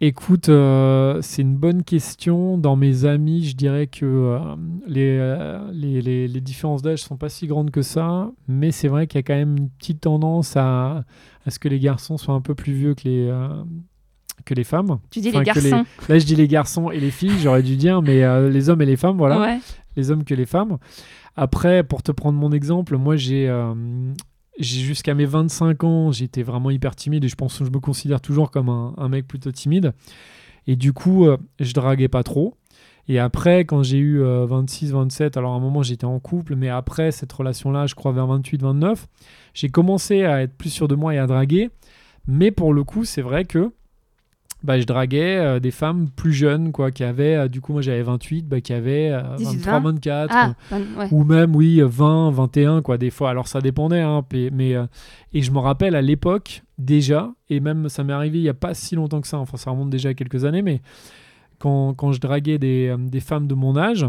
[0.02, 2.58] Écoute, euh, c'est une bonne question.
[2.58, 4.40] Dans mes amis, je dirais que euh,
[4.86, 8.90] les, euh, les, les- les différences d'âge sont pas si grandes que ça, mais c'est
[8.90, 11.06] vrai qu'il y a quand même une petite tendance à,
[11.46, 13.32] à ce que les garçons soient un peu plus vieux que les,
[14.44, 15.00] que les femmes.
[15.10, 15.86] Tu dis Enfin, les garçons.
[16.10, 18.86] Là, je dis les garçons et les filles, j'aurais dû dire, mais les hommes et
[18.86, 19.40] les femmes, voilà.
[19.40, 19.60] Ouais.
[19.96, 20.80] les hommes que les femmes.
[21.38, 24.14] Après, pour te prendre mon exemple, moi j'ai euh, j'ai
[24.60, 28.22] jusqu'à mes 25 ans, j'étais vraiment hyper timide et je pense que je me considère
[28.22, 29.94] toujours comme un, mec plutôt timide.
[30.68, 32.56] Et du coup, euh, je draguais pas trop.
[33.08, 36.70] Et après, quand j'ai eu 26, 27, alors à un moment j'étais en couple, mais
[36.70, 39.08] après cette relation-là, je crois vers 28, 29,
[39.54, 41.70] j'ai commencé à être plus sûr de moi et à draguer.
[42.28, 43.74] Mais pour le coup, c'est vrai que
[44.64, 47.82] bah, je draguais euh, des femmes plus jeunes, quoi, qui avaient, euh, du coup, moi
[47.82, 51.08] j'avais 28, bah, qui avaient euh, 18, 23, 24, Ah, ouais.
[51.12, 53.30] ou même, oui, 20, 21, quoi, des fois.
[53.30, 54.86] Alors ça dépendait, hein, mais, mais, euh,
[55.34, 58.54] et je me rappelle à l'époque, déjà, et même ça m'est arrivé il n'y a
[58.54, 60.82] pas si longtemps que ça, enfin ça remonte déjà à quelques années, mais
[61.60, 64.06] quand, quand je draguais des, des femmes de mon âge,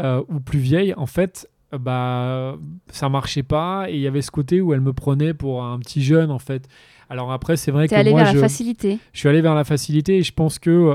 [0.00, 2.56] ou plus vieilles, en fait, bah,
[2.90, 5.78] ça marchait pas, et il y avait ce côté où elles me prenaient pour un
[5.80, 6.68] petit jeune, en fait.
[7.08, 8.98] Alors après, c'est vrai T'es que allé moi, vers je la facilité.
[9.12, 10.94] je suis allé vers la facilité et je pense que euh,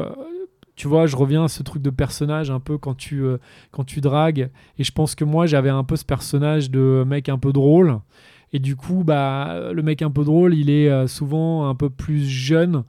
[0.75, 3.37] tu vois je reviens à ce truc de personnage un peu quand tu euh,
[3.71, 4.49] quand tu dragues.
[4.77, 7.99] Et je pense que moi j'avais un peu ce personnage de mec un peu drôle.
[8.51, 11.89] Et du coup bah le mec un peu drôle il est euh, souvent un peu
[11.89, 12.83] plus jeune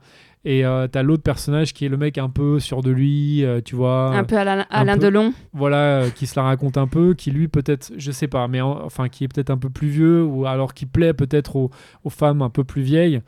[0.45, 3.61] et euh, t'as l'autre personnage qui est le mec un peu sûr de lui euh,
[3.65, 5.05] tu vois un peu Alain, Alain peu.
[5.05, 5.33] Delon.
[5.53, 8.61] voilà, euh, qui se la raconte un peu, qui lui peut-être, je sais pas, mais
[8.61, 11.71] en- enfin qui est peut-être un peu plus vieux, ou alors qui plaît peut-être aux,
[12.03, 13.21] aux femmes un peu plus vieilles,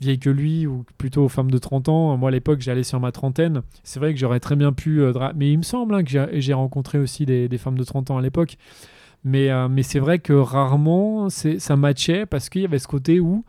[0.00, 2.16] vieilles que lui, ou plutôt aux femmes de 30 ans.
[2.16, 5.00] Moi à l'époque j'allais sur ma trentaine, c'est vrai que j'aurais très bien pu,
[5.36, 8.18] mais il me semble hein, que j'ai rencontré aussi des, des femmes de 30 ans
[8.18, 8.56] à l'époque.
[9.26, 13.42] Mais, mais c'est vrai que rarement ça matchait parce qu'il y avait ce côté où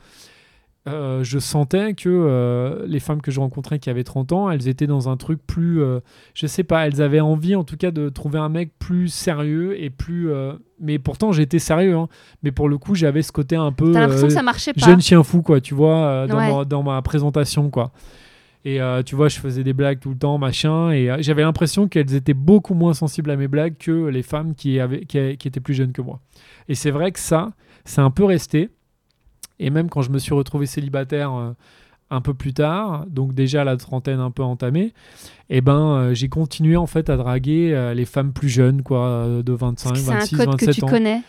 [0.87, 4.67] euh, je sentais que euh, les femmes que je rencontrais qui avaient 30 ans, elles
[4.67, 5.99] étaient dans un truc plus, euh,
[6.35, 9.81] je sais pas, elles avaient envie en tout cas de trouver un mec plus sérieux
[9.81, 10.29] et plus.
[10.31, 12.07] euh, mais pourtant j'étais sérieux, hein.
[12.43, 14.85] mais pour le coup j'avais ce côté un peu T'as l'impression que ça marchait pas.
[14.85, 16.53] jeune chien fou quoi, tu vois, dans, Ouais.
[16.53, 17.91] ma, dans ma présentation quoi.
[18.67, 22.15] Et tu vois, je faisais des blagues tout le temps, machin, et j'avais l'impression qu'elles
[22.15, 25.59] étaient beaucoup moins sensibles à mes blagues que les femmes qui, avaient, qui, qui étaient
[25.59, 26.19] plus jeunes que moi.
[26.67, 27.51] Et c'est vrai que ça,
[27.85, 28.71] c'est un peu resté.
[29.59, 31.51] Et même quand je me suis retrouvé célibataire euh,
[32.09, 34.93] un peu plus tard, donc déjà à la trentaine un peu entamée,
[35.49, 39.27] et ben euh, j'ai continué en fait à draguer euh, les femmes plus jeunes, quoi,
[39.43, 40.87] de 25, Parce que c'est 26, un code que 27 tu ans.
[40.87, 41.21] connais.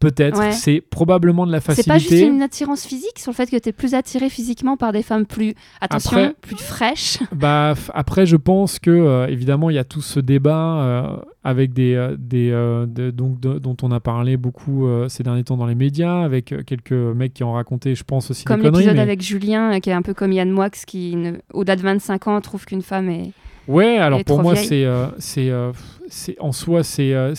[0.00, 0.38] Peut-être.
[0.38, 0.52] Ouais.
[0.52, 1.90] C'est probablement de la C'est facilité.
[1.90, 4.92] pas juste une attirance physique sur le fait que tu es plus attiré physiquement par
[4.92, 7.18] des femmes plus, attention, Après- plus fraîches.
[7.32, 11.72] Bah, après, je pense que euh, évidemment, il y a tout ce débat euh, avec
[11.74, 15.56] des, euh, des euh, de- donc de- dont on a parlé beaucoup ces derniers temps
[15.58, 18.84] dans les médias, avec quelques mecs qui ont raconté, je pense aussi Comme des conneries.
[18.84, 21.16] l'épisode mais- avec Julien, qui est un peu comme Yann Moix, qui,
[21.52, 23.32] au-delà de 25 ans, trouve qu'une femme est.
[23.68, 24.86] Ouais, alors pour moi, c'est,
[26.10, 27.34] euh, euh, en soi, c'est, euh,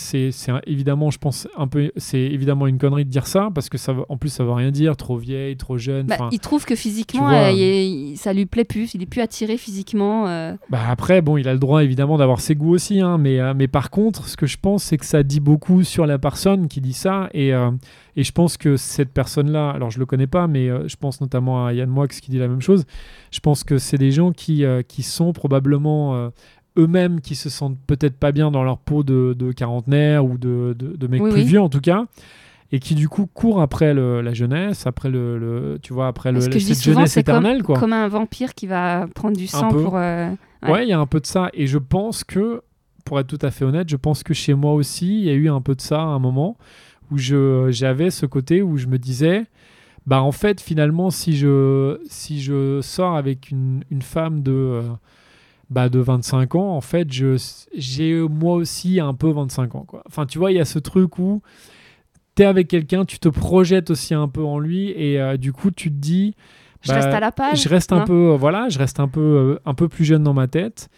[0.66, 3.92] évidemment, je pense un peu, c'est évidemment une connerie de dire ça parce que ça,
[3.92, 6.06] veut- en plus, ça veut rien dire, trop vieille, trop jeune.
[6.06, 9.06] Bah, il trouve que physiquement, vois, euh, il il- ça lui plaît plus, il est
[9.06, 10.26] plus attiré physiquement.
[10.28, 10.54] euh.
[10.70, 13.54] Bah après, bon, il a le droit évidemment d'avoir ses goûts aussi, hein, mais, euh,
[13.56, 16.68] mais par contre, ce que je pense, c'est que ça dit beaucoup sur la personne
[16.68, 17.70] qui dit ça, et, euh,
[18.16, 21.20] et je pense que cette personne-là, alors je le connais pas, mais euh, je pense
[21.20, 22.84] notamment à Yann Moix qui dit la même chose,
[23.30, 26.28] je pense que c'est des gens qui, euh, qui sont probablement euh,
[26.78, 30.74] eux-mêmes, qui se sentent peut-être pas bien dans leur peau de, de quarantenaire ou de,
[30.78, 31.46] de, de mecs Oui, plus oui.
[31.46, 32.06] vieux en tout cas.
[32.74, 36.32] Et qui du coup courent après le- la jeunesse, après le, le- tu vois, après
[36.32, 37.78] le, Ce que je dis cette souvent, jeunesse c'est comme, éternelle, quoi.
[37.78, 39.96] comme un vampire qui va prendre du sang pour.
[39.96, 40.30] euh,
[40.62, 40.70] Ouais.
[40.70, 41.50] Ouais, il y a un peu de ça.
[41.54, 42.62] Et je pense que,
[43.04, 45.34] pour être tout à fait honnête, je pense que chez moi aussi, il y a
[45.34, 46.56] eu un peu de ça à un moment
[47.10, 49.44] où je, j'avais ce côté où je me disais,
[50.06, 54.82] bah en fait, finalement, si je, si je sors avec une, une femme de, euh,
[55.72, 57.36] bah, de 25 ans, en fait, je,
[57.74, 59.84] j'ai moi aussi un peu 25 ans.
[59.86, 60.02] Quoi.
[60.06, 61.42] Enfin, tu vois, il y a ce truc où
[62.36, 65.52] tu es avec quelqu'un, tu te projettes aussi un peu en lui et euh, du
[65.52, 66.34] coup, tu te dis,
[66.82, 67.62] Je bah, reste à la page.
[67.62, 68.04] je reste un non?
[68.04, 70.88] peu, euh, voilà, je reste un peu, euh, un peu plus jeune dans ma tête.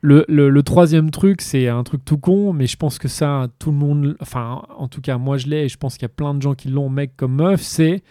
[0.00, 3.46] Le, le- le troisième truc, c'est un truc tout con, mais je pense que ça,
[3.58, 6.06] tout le monde, enfin, en tout cas, moi je l'ai, et je pense qu'il y
[6.06, 8.02] a plein de gens qui l'ont, mec comme meuf, c'est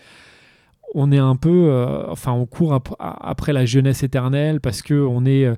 [0.95, 4.93] on est un peu, euh, enfin, on court ap- après la jeunesse éternelle parce que
[4.93, 5.55] on est, euh,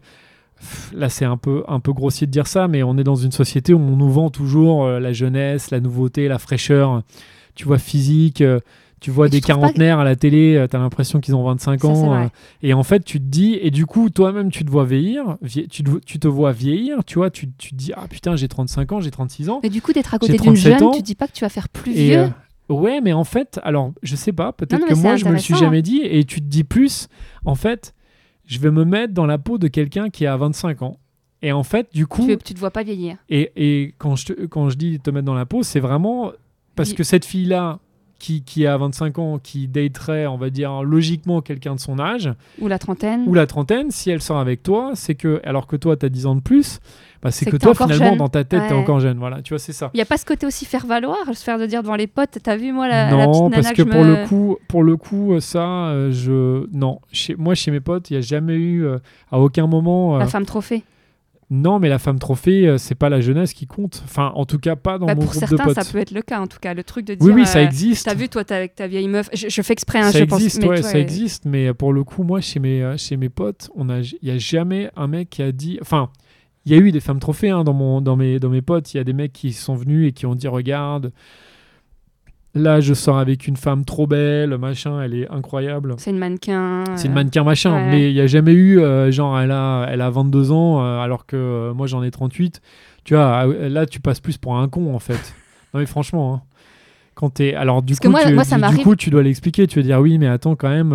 [0.93, 3.32] là c'est un peu, un peu grossier de dire ça, mais on est dans une
[3.32, 7.03] société où on nous vend toujours euh, la jeunesse, la nouveauté, la fraîcheur,
[7.55, 8.43] tu vois, physique.
[8.99, 11.80] tu vois tu des que- quarantenaires à la télé, euh, t'as l'impression qu'ils ont 25
[11.82, 12.30] Ça, ans.
[12.61, 15.67] et en fait, tu te dis, et du coup, toi-même, tu te vois vieillir, vie-
[15.69, 18.49] tu, te, tu te vois vieillir, tu vois, tu, tu te dis, ah putain, j'ai
[18.49, 19.61] 35 ans, j'ai 36 ans.
[19.63, 20.91] Et du coup, d'être à côté d'une 37 jeune, ans.
[20.91, 22.30] tu dis pas que tu vas faire plus Et, vieux.
[22.70, 25.53] Ouais, mais en fait, alors, je sais pas, peut-être que moi, je me le suis
[25.53, 25.65] intéressant.
[25.65, 27.07] jamais dit, et tu te dis plus,
[27.45, 27.93] en fait,
[28.45, 30.97] je vais me mettre dans la peau de quelqu'un qui a 25 ans.
[31.41, 33.17] Et en fait, du coup, Tu, tu te vois pas vieillir.
[33.30, 36.32] et, et quand, je te- quand je dis te mettre dans la peau, c'est vraiment
[36.76, 37.80] parce que cette fille-là,
[38.20, 42.30] qui, qui a 25 ans, qui daterait, on va dire, logiquement quelqu'un de son âge,
[42.59, 43.24] Ou la trentaine.
[43.28, 46.09] ou la trentaine, si elle sort avec toi, c'est que, alors que toi, tu as
[46.09, 46.80] 10 ans de plus,
[47.22, 48.17] bah, c'est que, que t'es toi, finalement, jeune.
[48.17, 48.74] dans ta tête, Ouais.
[48.74, 49.17] encore jeune.
[49.17, 49.89] Voilà, tu vois, c'est ça.
[49.93, 52.07] Il n'y a pas ce côté aussi faire valoir, se faire de dire devant les
[52.07, 54.28] potes, t'as vu moi la, la petite non, nana parce que je pour me- le
[54.28, 58.13] coup, pour le coup, euh, ça, euh, je non, chez moi, chez mes potes, il
[58.13, 58.97] y a jamais eu euh,
[59.32, 60.15] à aucun moment.
[60.15, 60.84] euh, La femme trophée.
[61.51, 64.03] Non, mais la femme trophée, c'est pas la jeunesse qui compte.
[64.05, 65.74] Enfin, en tout cas, pas dans Bah, mon pour groupe de potes.
[65.74, 66.76] ça peut être le cas en tout cas.
[66.76, 67.26] Le truc de dire.
[67.26, 68.05] Oui, oui, ça euh, existe.
[68.05, 69.30] T'as vu, toi, t'es avec ta vieille meuf.
[69.34, 70.39] Je, je fais exprès, hein, ça je pense.
[70.39, 71.45] existe, mais toi, ça existe.
[71.45, 74.38] Mais pour le coup, moi, chez mes, chez mes potes, on a, il y a
[74.38, 75.80] jamais un mec qui a dit.
[75.82, 76.09] Enfin,
[76.70, 78.93] il y a eu des femmes trophées hein, dans mon, dans mes, dans mes potes.
[78.93, 81.11] Il y a des mecs qui sont venus et qui ont dit, regarde,
[82.53, 85.95] là, je sors avec une femme trop belle, machin, elle est incroyable.
[85.97, 86.84] C'est une mannequin.
[86.95, 87.89] C'est une euh, mannequin machin, ouais.
[87.89, 90.99] mais il n'y a jamais eu, euh, genre, elle a, elle a 22 ans, euh,
[90.99, 92.61] alors que euh, moi j'en ai 38.
[93.03, 95.13] Tu vois, ah, là, tu passes plus pour un con, en fait.
[95.74, 96.41] non, mais franchement, hein.
[97.15, 97.55] quand t'es.
[97.55, 99.65] Alors, du Parce coup, moi- tu, moi, ça du- du, coup, tu dois l'expliquer.
[99.65, 100.89] Tu vas dire, oui, mais attends, quand même,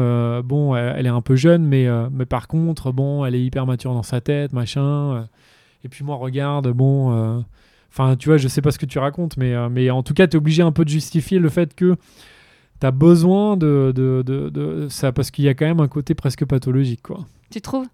[0.45, 3.93] bon, elle, est un peu jeune, mais, mais par contre, bon, elle est hyper mature
[3.95, 5.27] dans sa tête, machin.
[5.85, 7.12] Et puis, moi, regarde, bon.
[7.12, 7.41] euh,
[7.91, 10.26] Enfin, tu vois, je sais pas ce que tu racontes, mais, euh, en tout cas,
[10.26, 11.95] tu es obligé un peu de justifier le fait que
[12.80, 15.87] tu as besoin de, de, de- de ça, parce qu'il y a quand même un
[15.87, 17.24] côté presque pathologique, quoi.
[17.51, 17.87] Tu trouves?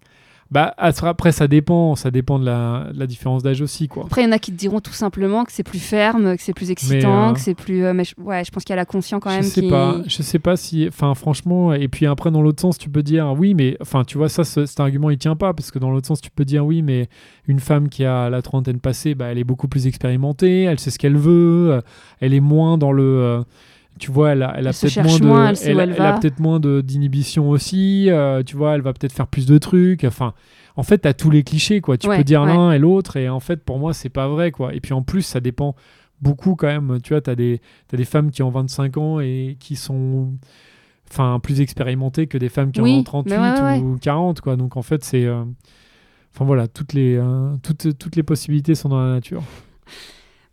[0.51, 4.03] Bah, après, ça dépend, ça dépend de la, de la différence d'âge aussi, quoi.
[4.05, 6.43] Après, il y en a qui te diront tout simplement que c'est plus ferme, que
[6.43, 7.85] c'est plus excitant, euh, que c'est plus.
[7.85, 9.61] euh, mais je- ouais, je pense qu'il y a la conscience quand je même sais
[9.61, 9.69] qui.
[9.69, 13.01] pas, je sais pas si, enfin, franchement, et puis après, dans l'autre sens, tu peux
[13.01, 15.79] dire, oui, mais, enfin, tu vois, ça, ce- cet argument, il tient pas, parce que
[15.79, 17.07] dans l'autre sens, tu peux dire, oui, mais
[17.47, 20.91] une femme qui a la trentaine passée, bah, elle est beaucoup plus expérimentée, elle sait
[20.91, 21.81] ce qu'elle veut,
[22.19, 23.03] elle est moins dans le.
[23.03, 23.41] euh,
[23.99, 28.09] tu vois, elle a, elle peut-être moins de, moins, elle a peut-être moins d'inhibition aussi.
[28.09, 30.03] euh, tu vois, elle va peut-être faire plus de trucs.
[30.03, 30.33] Enfin,
[30.75, 31.97] en fait, t'as tous les clichés, quoi.
[31.97, 32.47] Tu Ouais, peux dire ouais.
[32.53, 34.73] l'un et l'autre, et en fait, pour moi, c'est pas vrai, quoi.
[34.73, 35.75] Et puis en plus, ça dépend
[36.21, 36.99] beaucoup quand même.
[37.03, 40.31] Tu vois, t'as des, t'as des femmes qui ont 25 ans et qui sont,
[41.09, 44.41] enfin, plus expérimentées que des femmes qui en ont 38 mais ouais, ouais, ou 40,
[44.41, 44.55] quoi.
[44.55, 45.43] Donc en fait, c'est, euh,
[46.33, 49.43] enfin voilà, toutes les, euh, toutes, toutes les possibilités sont dans la nature.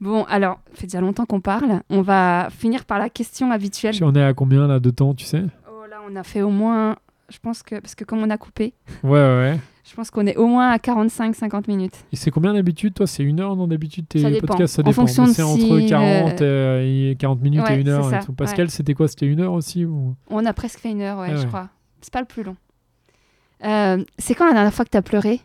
[0.01, 1.82] Bon, alors, ça fait déjà longtemps qu'on parle.
[1.90, 3.94] On va finir par la question habituelle.
[4.03, 6.51] On est à combien là de temps, tu sais Oh là, on a fait au
[6.51, 6.96] moins.
[7.30, 7.80] Je pense que.
[7.80, 8.72] Parce que comme on a coupé,
[9.03, 9.61] Ouais, ouais, ouais.
[9.84, 12.05] je pense qu'on est au moins à 45-50 minutes.
[12.12, 14.46] Et c'est combien d'habitude Toi, c'est une heure non d'habitude tes Ça dépend.
[14.46, 14.76] podcasts?
[14.76, 15.03] Ça En dépend.
[15.03, 17.88] fonction mais de c'est si, entre euh, 40, euh, et 40 minutes Ouais, et une
[17.88, 18.14] heure.
[18.14, 18.32] et tout.
[18.32, 19.09] Pascal, c'était quoi?
[19.09, 20.14] C'était une heure aussi ou...
[20.30, 21.68] On a presque fait une heure, ouais, Ah je crois.
[22.01, 22.57] C'est pas le plus long.
[23.64, 25.40] Euh, c'est quand la dernière fois que t'as pleuré?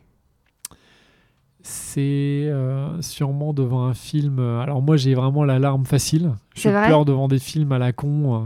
[1.65, 2.01] C'est
[2.49, 4.37] euh, sûrement devant un film.
[4.39, 6.33] euh, Alors moi, j'ai vraiment la larme facile.
[6.55, 8.35] Je vrai pleure devant des films à la con.
[8.35, 8.39] euh.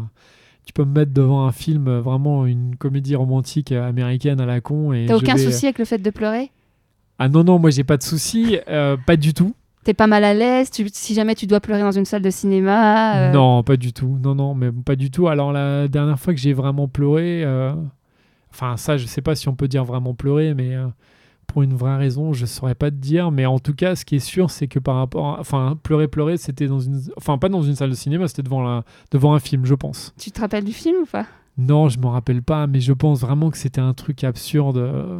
[0.65, 4.93] Tu peux me mettre devant un film, vraiment une comédie romantique américaine à la con.
[4.93, 6.51] et T'as aucun vais- souci avec le fait de pleurer?
[7.17, 8.59] Ah non, non, moi, j'ai pas de souci.
[8.67, 9.55] euh, pas du tout.
[9.83, 13.15] T'es pas mal à l'aise Si jamais tu dois pleurer dans une salle de cinéma
[13.29, 14.19] euh, Non, pas du tout.
[14.21, 15.27] Non, non, mais pas du tout.
[15.27, 17.43] Alors la dernière fois que j'ai vraiment pleuré,
[18.51, 20.75] enfin ça, je sais pas si on peut dire vraiment pleurer, mais
[21.57, 23.31] pour une vraie raison, je saurais pas te dire.
[23.31, 26.07] Mais en tout cas, ce qui est sûr, c'est que par rapport, à- enfin pleurer,
[26.07, 29.33] pleurer, c'était dans une, enfin pas dans une salle de cinéma, c'était devant la, devant
[29.33, 30.13] un film, je pense.
[30.19, 31.25] Tu te rappelles du film ou pas?
[31.57, 34.77] Non, je me rappelle pas, mais je pense vraiment que c'était un truc absurde.
[34.77, 35.19] euh,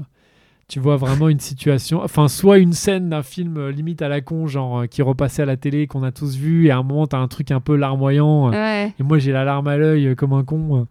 [0.67, 4.21] Tu vois vraiment une situation, enfin soit une scène d'un film euh, limite à la
[4.21, 6.83] con, genre euh, qui repassait à la télé, qu'on a tous vu, et à un
[6.83, 8.51] moment t'as un truc un peu larmoyant.
[8.51, 8.93] Ouais.
[8.99, 10.85] et moi, j'ai la larme à l'œil comme un con.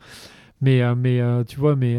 [0.60, 1.98] Mais, mais tu vois, mais,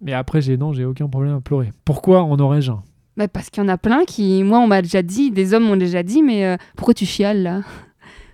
[0.00, 1.70] mais après, j'ai non, j'ai aucun problème à pleurer.
[1.84, 2.82] Pourquoi en aurais-je un?
[3.16, 5.64] Bah, parce qu'il y en a plein qui, moi, on m'a déjà dit, des hommes
[5.64, 7.62] m'ont déjà dit, mais euh, pourquoi tu chiales là?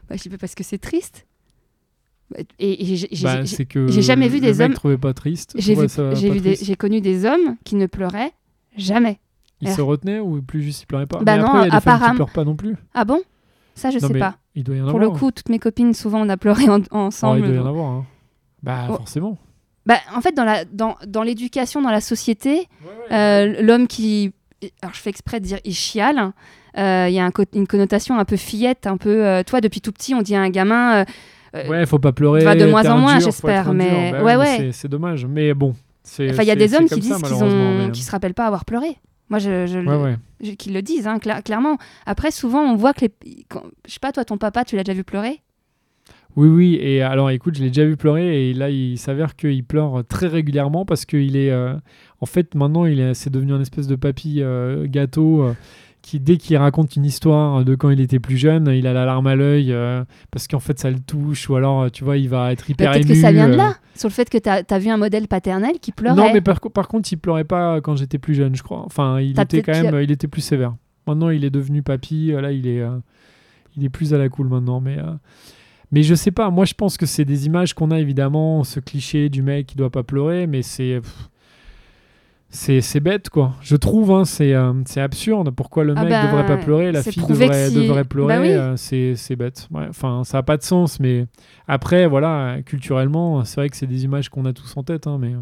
[0.09, 1.27] Bah, Je sais pas, parce que c'est triste.
[2.31, 3.43] Bah, Et, et j'ai- Bah,
[4.01, 5.55] jamais vu des hommes- trouvait pas triste.
[5.59, 8.33] j'ai connu des hommes qui ne pleuraient
[8.77, 9.19] jamais.
[9.61, 11.63] Il se retenait ou plus juste il pleurait pas Bah Mais non, après, il y
[11.63, 12.77] a des femmes qui apparemment- pleurent pas non plus.
[12.95, 13.23] Ah bon?
[13.75, 14.37] Ça, je Non, sais pas.
[14.55, 15.19] Il doit y en Pour le avoir.
[15.21, 17.39] coup, toutes mes copines, souvent, on a pleuré en- Ah, ensemble.
[17.41, 17.91] il doit y en avoir.
[17.91, 18.07] hein.
[18.63, 18.97] Bah Oh.
[18.97, 19.39] forcément.
[19.87, 22.69] Bah, en fait, dans la dans, dans l'éducation, dans la société,
[23.13, 24.33] euh, l'homme qui,
[24.83, 26.33] alors je fais exprès de dire il chiale,
[26.77, 29.25] euh, il y a un co- une connotation un peu fillette, un peu.
[29.25, 31.05] euh, toi, depuis tout petit, on dit à un gamin.
[31.55, 32.43] euh, Ouais, faut pas pleurer.
[32.57, 34.13] de moins en moins, j'espère, un mais-.
[34.13, 34.73] Bah ouais, ouais.
[34.73, 35.25] c'est- dommage.
[35.25, 35.75] Mais bon.
[36.31, 38.47] Enfin, il y a des hommes qui disent qu'ils ont, mais- qui se rappellent pas
[38.47, 38.97] avoir pleuré.
[39.29, 40.17] Moi, je, je, le- Ouais, ouais.
[40.41, 41.79] je- qu'ils le disent, hein, cla- clairement.
[42.07, 43.13] Après, souvent, on voit que les,
[43.49, 45.41] quand- je sais pas, toi, ton papa, tu l'as déjà vu pleurer?
[46.37, 46.79] Oui, oui.
[46.81, 50.27] Et alors, écoute, je l'ai déjà vu pleurer et là, il s'avère qu'il pleure très
[50.27, 51.51] régulièrement parce qu'il est.
[51.51, 51.75] euh,
[52.21, 55.55] en fait, maintenant, il est, c'est devenu un espèce de papy euh, gâteau euh,
[56.03, 59.05] qui dès qu'il raconte une histoire de quand il était plus jeune, il a la
[59.07, 59.75] larme à l'œil
[60.31, 63.07] parce qu'en fait ça le touche ou alors tu vois il va être hyper Peut-être
[63.07, 63.15] ému.
[63.15, 65.81] que ça vient de là, sur le fait que tu as, vu un modèle paternel
[65.81, 66.15] qui pleurait.
[66.15, 68.83] Non, mais par, par contre il pleurait pas quand j'étais plus jeune, je crois.
[68.87, 70.77] Enfin, il T'as était quand peut-être- même, il était plus sévère.
[71.09, 72.85] Maintenant il est devenu papy, là il est,
[73.77, 74.99] il est plus à la cool maintenant, mais.
[75.93, 78.81] Mais je sais pas, moi je pense que c'est des images qu'on a évidemment, ce
[78.81, 81.01] cliché du mec qui doit pas pleurer, mais c'est.
[82.49, 83.55] C'est bête quoi.
[83.61, 85.51] Je trouve, hein, c'est euh, absurde.
[85.51, 88.41] Pourquoi le Ah mec ben, devrait pas pleurer, la fille devrait, si- devrait pleurer, Bah
[88.41, 88.51] oui.
[88.53, 89.69] euh, c'est bête.
[89.73, 91.27] Ouais, Enfin, ça a pas de sens, mais
[91.69, 95.19] après, voilà, culturellement, c'est vrai que c'est des images qu'on a tous en tête, hein,
[95.21, 95.35] mais.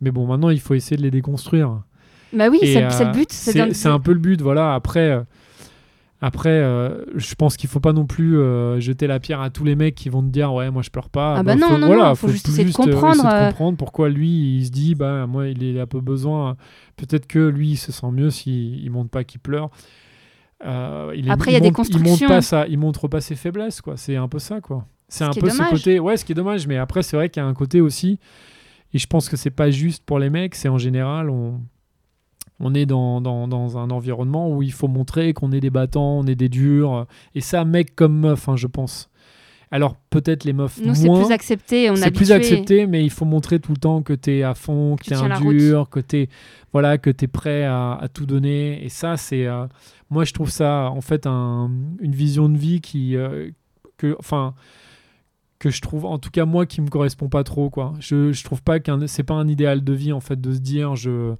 [0.00, 1.80] Mais bon, maintenant, il faut essayer de les déconstruire.
[2.32, 3.32] Bah oui, c'est le euh, but.
[3.32, 4.74] C'est un peu le but, voilà.
[4.74, 5.20] Après,
[6.20, 9.64] après euh, je pense qu'il faut pas non plus euh, jeter la pierre à tous
[9.64, 11.34] les mecs qui vont te dire ouais, moi je pleure pas.
[11.36, 13.48] Ah bah non, faut, non, voilà, non, faut juste essayer de euh, essayer comprendre, euh,
[13.48, 16.56] comprendre pourquoi lui il se dit bah moi il est un peu besoin.
[16.96, 19.70] Peut-être que lui il se sent mieux s'il il montre pas qu'il pleure.
[20.64, 22.58] Euh, il est- Après, il y a des montre- Il montre constructions.
[22.58, 23.96] pas il montre pas ses faiblesses quoi.
[23.96, 24.86] C'est un peu ça quoi.
[25.08, 25.98] C'est Ce un peu ce côté.
[26.00, 26.66] Ouais, ce qui est dommage.
[26.66, 28.18] Mais après c'est vrai qu'il y a un côté aussi.
[28.94, 30.54] Et je pense que c'est pas juste pour les mecs.
[30.54, 31.60] C'est en général on
[32.60, 36.18] on est dans, dans, dans un environnement où il faut montrer qu'on est des battants,
[36.18, 37.06] on est des durs.
[37.34, 39.10] Et ça, mec comme meuf, hein, je pense.
[39.70, 41.90] Alors, peut-être les meufs Nous, c'est plus accepté.
[41.90, 44.54] On C'est plus accepté, mais il faut montrer tout le temps que tu es à
[44.54, 46.28] fond, que Tu tu es tiens un dur, que tu es,
[46.72, 48.84] voilà, que es prêt à, à tout donner.
[48.84, 49.46] Et ça, c'est.
[49.46, 49.66] euh,
[50.10, 53.16] moi, je trouve ça, en fait, un- une vision de vie qui.
[53.16, 53.50] euh,
[53.96, 54.54] que, enfin.
[55.58, 57.94] Que je trouve, en tout cas, moi, qui me correspond pas trop, quoi.
[57.98, 59.06] Je, je trouve pas qu'un.
[59.06, 61.34] C'est pas un idéal de vie, en fait, de se dire, je.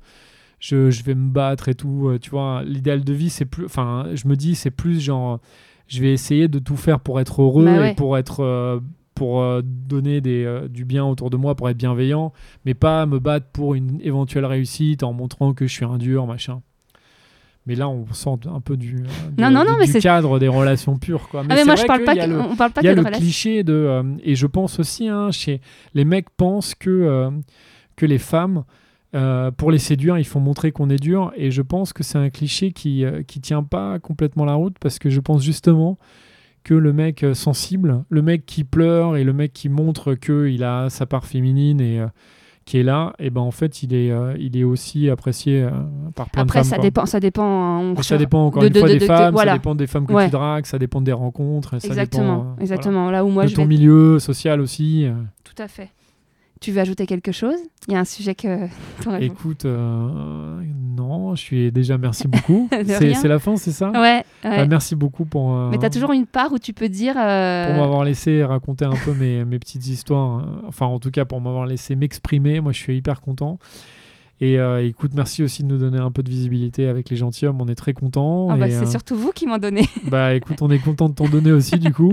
[0.67, 2.63] Je, je vais me battre et tout, euh, tu vois.
[2.65, 3.67] L'idéal de vie, c'est plus.
[3.67, 5.41] Enfin, je me dis, c'est plus genre.
[5.89, 7.93] Je vais essayer de tout faire pour être heureux Bah ouais.
[7.93, 8.41] et pour être.
[8.43, 8.81] euh,
[9.15, 12.33] pour euh, donner des, euh, du bien autour de moi, pour être bienveillant,
[12.65, 16.27] mais pas me battre pour une éventuelle réussite en montrant que je suis un dur,
[16.27, 16.63] machin.
[17.67, 21.29] Mais là, on sort un peu du, euh, non, non, mais cadre des relations pures.
[21.29, 21.43] Quoi.
[21.49, 23.03] Ah, mais moi, je parle pas que- le- on parle pas il y a le
[23.03, 23.21] relation.
[23.21, 24.03] cliché de.
[24.25, 25.61] et je pense aussi, hein, chez
[25.95, 27.31] les mecs pensent que,
[27.97, 28.65] que les femmes,
[29.15, 31.33] euh, pour les séduire, il faut montrer qu'on est dur.
[31.37, 34.77] Et je pense que c'est un cliché qui, euh, qui tient pas complètement la route
[34.81, 35.99] parce que je pense justement
[36.65, 40.65] que le mec euh, sensible, le mec qui pleure et le mec qui montre qu'il
[40.65, 42.07] a sa part féminine et euh,
[42.65, 45.71] qui est là, et ben en fait il est, euh, il est aussi apprécié euh,
[46.17, 46.71] par plein Après, de femmes.
[46.71, 46.83] ça quoi.
[46.83, 47.05] dépend.
[47.07, 47.45] Ça dépend.
[47.45, 49.53] hein, on ça dépend encore de- une de- fois de- des de- femmes, voilà.
[49.53, 50.25] ça dépend des femmes que Ouais.
[50.25, 51.79] tu dragues, ça dépend des rencontres.
[51.79, 52.23] ça Exactement.
[52.23, 52.63] dépend, euh, voilà.
[52.63, 53.11] exactement.
[53.11, 53.69] Là où moi, de je ton vais.
[53.69, 55.07] milieu social aussi.
[55.45, 55.91] Tout à fait.
[56.65, 57.57] Tu veux ajouter quelque chose?
[57.89, 58.69] Il y a un sujet que.
[59.21, 60.63] Écoute, euh,
[60.97, 62.71] non, je suis déjà merci beaucoup.
[62.87, 63.91] C'est la fin, c'est ça?
[63.91, 64.01] Ouais.
[64.01, 64.25] ouais.
[64.43, 65.55] Bah, Merci beaucoup pour.
[65.55, 67.17] euh, Mais tu as toujours une part où tu peux dire.
[67.19, 70.43] euh, pour m'avoir laissé raconter un peu mes, mes petites histoires.
[70.67, 72.61] Enfin, en tout cas, pour m'avoir laissé m'exprimer.
[72.61, 73.59] Moi, je suis hyper content.
[74.41, 77.61] Et euh, écoute, merci aussi de nous donner un peu de visibilité avec les gentilshommes.
[77.61, 78.49] On est très contents.
[78.51, 79.87] ah bah, c'est euh, surtout vous qui m'en donnez.
[80.09, 82.13] bah écoute, on est content de t'en donner aussi, du coup.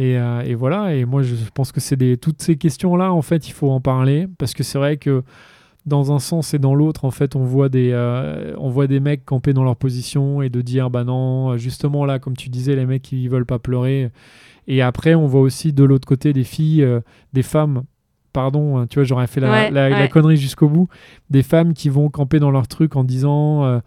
[0.00, 0.94] Et, euh, et voilà.
[0.94, 3.80] Et moi, je pense que c'est des toutes ces questions-là, en fait, il faut en
[3.80, 4.26] parler.
[4.38, 5.22] Parce que c'est vrai que
[5.86, 9.00] dans un sens et dans l'autre, en fait, on voit des, euh, on voit des
[9.00, 12.76] mecs camper dans leur position et de dire, bah non, justement là, comme tu disais,
[12.76, 14.10] les mecs qui veulent pas pleurer.
[14.66, 17.00] Et après, on voit aussi de l'autre côté des filles, euh,
[17.32, 17.82] des femmes.
[18.32, 20.08] Pardon, hein, tu vois, j'aurais fait la, Ouais, la- la ouais.
[20.08, 20.88] connerie jusqu'au bout.
[21.30, 23.80] Des femmes qui vont camper dans leur truc en disant,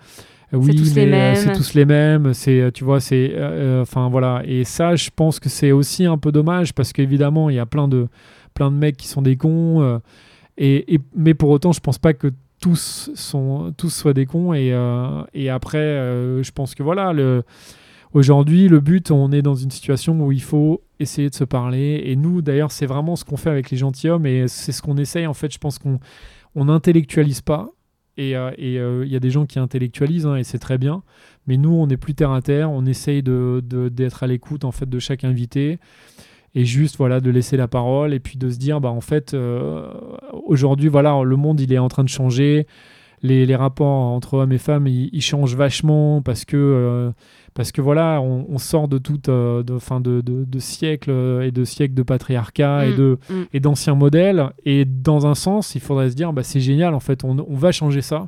[0.57, 2.33] oui, tous les mais euh, c'est tous les mêmes.
[2.33, 4.41] C'est, euh, tu vois, c'est, euh, enfin voilà.
[4.45, 7.65] Et ça, je pense que c'est aussi un peu dommage parce qu'évidemment, il y a
[7.65, 8.07] plein de,
[8.53, 9.99] plein de mecs qui sont des cons.
[10.57, 12.27] et, et- mais pour autant, je pense pas que
[12.61, 14.53] tous sont, tous soient des cons.
[14.53, 17.43] Et, euh, et après, euh, je pense que voilà, le,
[18.13, 22.01] aujourd'hui, le but, on est dans une situation où il faut essayer de se parler.
[22.05, 24.97] Et nous, d'ailleurs, c'est vraiment ce qu'on fait avec les gentilshommes et c'est ce qu'on
[24.97, 25.27] essaye.
[25.27, 25.99] En fait, je pense qu'on
[26.55, 27.69] on n'intellectualise pas.
[28.17, 30.77] Et euh, et, euh, il y a des gens qui intellectualisent hein, et c'est très
[30.77, 31.03] bien.
[31.47, 32.71] Mais nous, on est plus terre à terre.
[32.71, 35.79] On essaye de, de- d'être à l'écoute en fait de chaque invité
[36.55, 39.33] et juste voilà de laisser la parole et puis de se dire bah en fait
[39.33, 39.91] euh,
[40.45, 42.67] aujourd'hui voilà le monde il est en train de changer
[43.21, 47.11] les, rapports entre hommes et femmes ils, changent vachement parce que euh,
[47.55, 51.11] parce que voilà on, on sort de tout euh, de fin de, de, de siècles
[51.11, 53.43] euh, et de siècles de patriarcat et Mm, de mm.
[53.53, 56.99] et d'anciens modèles et dans un sens il faudrait se dire bah c'est génial en
[56.99, 58.27] fait on, on va changer ça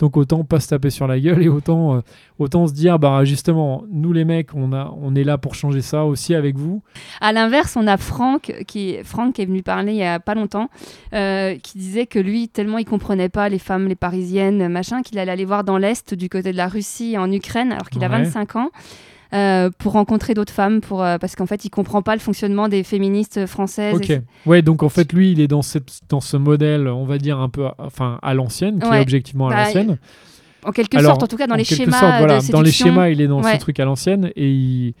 [0.00, 2.00] donc autant pas se taper sur la gueule et autant euh,
[2.38, 5.82] autant se dire bah justement nous les mecs on a on est là pour changer
[5.82, 6.82] ça aussi avec vous
[7.20, 10.68] À l'inverse, on a Franck qui, Franck est venu parler il y a pas longtemps,
[11.12, 15.18] euh, qui disait que lui, tellement il comprenait pas les femmes, les parisiennes, machin, qu'il
[15.18, 18.08] allait aller voir dans l'Est, du côté de la Russie, en Ukraine, alors qu'il a
[18.08, 18.22] Ouais.
[18.24, 18.63] 25 ans.
[19.32, 22.68] Euh, pour rencontrer d'autres femmes, pour, euh, parce qu'en fait, il comprend pas le fonctionnement
[22.68, 23.94] des féministes françaises.
[23.96, 24.10] Ok.
[24.10, 27.18] et- Ouais, donc en fait, lui, il est dans, cette, dans ce modèle, on va
[27.18, 28.98] dire un peu, à- enfin, à l'ancienne, qui Ouais.
[28.98, 29.98] est objectivement à Bah, l'ancienne.
[30.64, 32.70] En quelque Alors, sorte, en tout cas, dans les schémas sorte, voilà, de dans les
[32.70, 33.54] schémas, il est dans Ouais.
[33.54, 34.94] ce truc à l'ancienne et il.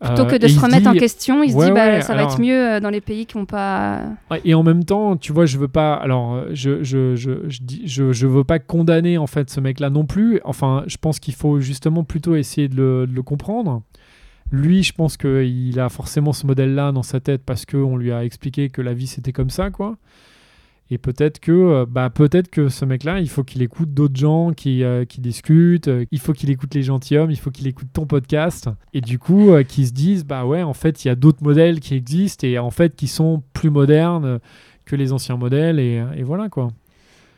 [0.00, 2.00] Plutôt euh, que de et se remettre en question, il se Ouais, dit bah, ouais,
[2.00, 4.00] ça va être mieux euh, dans les pays qui n'ont pas.
[4.46, 5.92] Et en même temps, tu vois, je veux pas.
[5.94, 9.60] Alors, euh, je je, je, je, dis, je, je veux pas condamner en fait ce
[9.60, 10.40] mec-là non plus.
[10.44, 13.82] Enfin, je pense qu'il faut justement plutôt essayer de le, de le comprendre.
[14.50, 18.24] Lui, je pense qu'il a forcément ce modèle-là dans sa tête parce qu'on lui a
[18.24, 19.96] expliqué que la vie c'était comme ça, quoi.
[20.92, 24.52] Et peut-être que, euh, bah, peut-être que ce mec-là, il faut qu'il écoute d'autres gens
[24.52, 25.86] qui, euh, qui discutent.
[25.88, 27.30] euh, il faut qu'il écoute les gentilshommes.
[27.30, 28.68] Il faut qu'il écoute ton podcast.
[28.92, 31.42] Et du coup, euh, qu'ils se disent, bah ouais, en fait, il y a d'autres
[31.44, 34.40] modèles qui existent et en fait qui sont plus modernes
[34.84, 35.78] que les anciens modèles.
[35.78, 36.68] Et, et voilà quoi.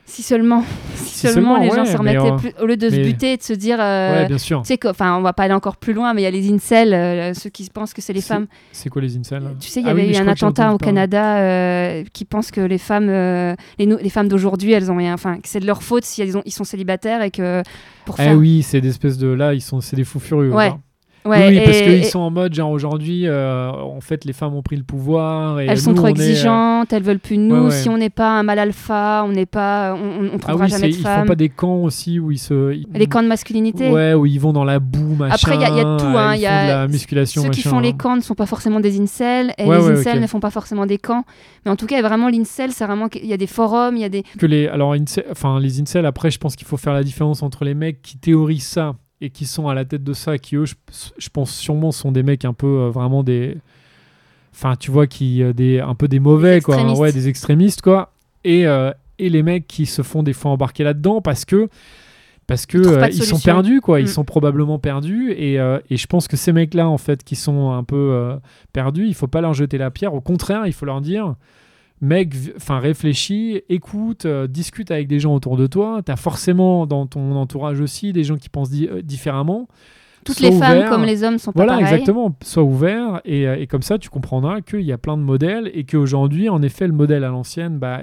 [0.05, 0.63] Si seulement,
[0.95, 3.37] si, Si seulement, seulement, les gens se remettaient plus, au lieu de se buter et
[3.37, 3.77] de se dire.
[3.79, 4.61] euh, ouais, bien sûr.
[4.61, 6.51] tu sais enfin, on va pas aller encore plus loin, mais il y a les
[6.51, 8.47] incels, euh, ceux qui pensent que c'est les femmes.
[8.73, 10.77] C'est quoi les incels Tu sais, il y Ah avait eu un attentat au.
[10.77, 15.13] Canada euh, qui pensent que les femmes, euh, les, femmes d'aujourd'hui, elles ont rien.
[15.13, 17.63] Enfin, que c'est de leur faute si elles ont, ils sont célibataires et que
[18.05, 20.53] pour Eh oui, c'est des espèces de là, ils sont, c'est des fous furieux.
[20.53, 20.69] Ouais.
[20.69, 20.79] genre.
[21.25, 24.25] Ouais, oui, oui, parce et- qu'ils et sont en mode genre aujourd'hui, euh, en fait,
[24.25, 26.91] les femmes ont pris le pouvoir et elles sont nous, trop on est, euh, exigeantes,
[26.93, 27.55] elles veulent plus de nous.
[27.55, 27.71] ouais, ouais.
[27.71, 30.69] Si on n'est pas un mâle alpha, on n'est pas, on, on- Ah trouvera oui,
[30.71, 32.73] jamais de ils font pas des camps aussi où ils se.
[32.73, 33.89] ils- Les camps de masculinité.
[33.89, 35.33] Ouais, où ils vont dans la boue, machin.
[35.35, 37.43] Après, il y y a tout, hein, il y a de la musculation.
[37.43, 37.93] Ceux qui font les hein.
[37.97, 40.97] camps ne sont pas forcément des incels, et les incels ne font pas forcément des
[40.97, 41.23] camps.
[41.65, 44.05] Mais en tout cas, vraiment, l'incel, c'est vraiment qu'il y a des forums, il y
[44.05, 44.23] a des.
[44.37, 47.43] que les alors incel- enfin les incels après je pense qu'il faut faire la différence
[47.43, 50.55] entre les mecs qui théorisent ça et qui sont à la tête de ça qui
[50.55, 50.75] eux je,
[51.17, 53.57] je pense sûrement sont des mecs un peu euh, vraiment des
[54.53, 56.75] enfin tu vois qui euh, des un peu des mauvais quoi.
[56.75, 57.01] Hein, extrémistes.
[57.01, 58.11] ouais des extrémistes quoi.
[58.43, 61.69] Et euh, et les mecs qui se font des fois embarquer là-dedans parce que
[62.45, 63.99] parce que Ils euh, ils sont perdus quoi.
[64.01, 64.07] Ils Mm.
[64.07, 67.35] sont probablement perdus et, euh, et je pense que ces mecs là en fait qui
[67.37, 68.35] sont un peu euh,
[68.73, 70.13] perdus il faut pas leur jeter la pierre.
[70.13, 71.35] Au contraire il faut leur dire
[72.03, 76.01] mec, enfin réfléchis, écoute, euh, discute avec des gens autour de toi.
[76.05, 79.67] Tu as forcément dans ton entourage aussi des gens qui pensent di- euh, différemment.
[80.25, 80.89] Toutes Sois les femmes, ouvert.
[80.89, 81.93] comme les hommes, sont Voilà, pas pareilles.
[81.95, 82.35] exactement.
[82.43, 85.69] Sois ouvert et, euh, et comme ça, tu comprendras qu'il y a plein de modèles
[85.73, 88.01] et qu'aujourd'hui, en effet, le modèle à l'ancienne, bah,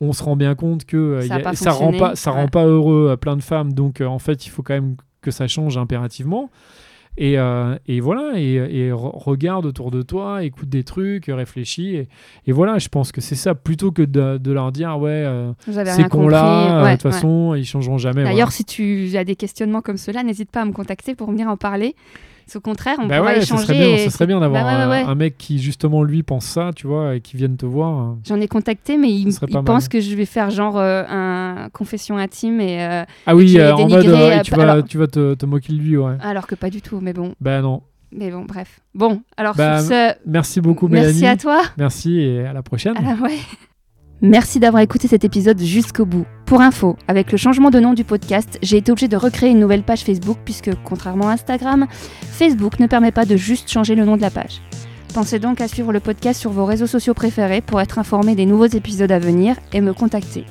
[0.00, 2.42] on se rend bien compte que euh, Ça a ça rend pas, ça Ouais.
[2.42, 3.72] rend pas heureux à plein de femmes.
[3.72, 6.50] Donc, euh, en fait, il faut quand même que ça change impérativement.
[7.18, 11.96] Et, euh, et voilà, et, et re- regarde autour de toi, écoute des trucs, réfléchis.
[11.96, 12.08] Et,
[12.46, 15.52] et voilà, je pense que c'est ça, plutôt que de, de leur dire, ouais, euh,
[15.66, 16.26] Vous avez ces rien compris.
[16.26, 18.22] cons-là, euh, Ouais, de toute façon, ils changeront jamais.
[18.24, 18.50] D'ailleurs, voilà.
[18.50, 21.56] si tu as des questionnements comme cela, n'hésite pas à me contacter pour venir en
[21.56, 21.94] parler.
[22.52, 23.62] Qu'au contraire, on Bah pourra ouais, échanger.
[23.64, 25.10] serait bien, et ça serait bien d'avoir Bah ouais, un- ouais, ouais.
[25.10, 28.14] un mec qui, justement, lui, pense ça, tu vois, et qui vienne te voir.
[28.24, 31.68] J'en ai contacté, mais il, Ce il pense que je vais faire genre euh, un
[31.72, 35.08] confession intime et euh, Ah oui, euh, en mode, euh, tu, vas, alors- tu vas
[35.08, 36.14] te, te moquer de lui, ouais.
[36.20, 37.00] alors que pas du tout.
[37.02, 37.82] Mais bon, Ben non.
[38.12, 38.78] mais bon, bref.
[38.94, 41.26] Bon, alors Bah, sur ce, Merci beaucoup, merci Mélanie.
[41.26, 41.62] à toi.
[41.76, 42.94] Merci et à la prochaine.
[42.96, 43.38] Ah ouais.
[44.22, 46.24] Merci d'avoir écouté cet épisode jusqu'au bout.
[46.46, 49.60] Pour info, avec le changement de nom du podcast, j'ai été obligée de recréer une
[49.60, 51.86] nouvelle page Facebook puisque, contrairement à Instagram,
[52.22, 54.62] Facebook ne permet pas de juste changer le nom de la page.
[55.12, 58.46] Pensez donc à suivre le podcast sur vos réseaux sociaux préférés pour être informé des
[58.46, 60.46] nouveaux épisodes à venir et me contacter.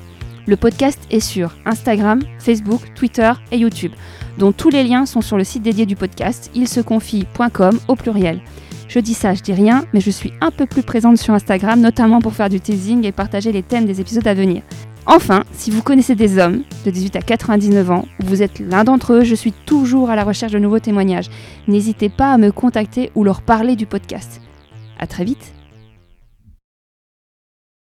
[0.46, 3.94] Le podcast est sur Instagram, Facebook, Twitter et YouTube,
[4.38, 8.42] dont tous les liens sont sur le site dédié du podcast, ilseconfie.com au pluriel.
[8.88, 11.80] Je dis ça, je dis rien, mais je suis un peu plus présente sur Instagram,
[11.82, 14.62] notamment pour faire du teasing et partager les thèmes des épisodes à venir.
[15.08, 18.84] Enfin, si vous connaissez des hommes de 18 à 99 ans, ou vous êtes l'un
[18.84, 21.30] d'entre eux, je suis toujours à la recherche de nouveaux témoignages.
[21.68, 24.42] N'hésitez pas à me contacter ou leur parler du podcast.
[24.98, 25.54] À très vite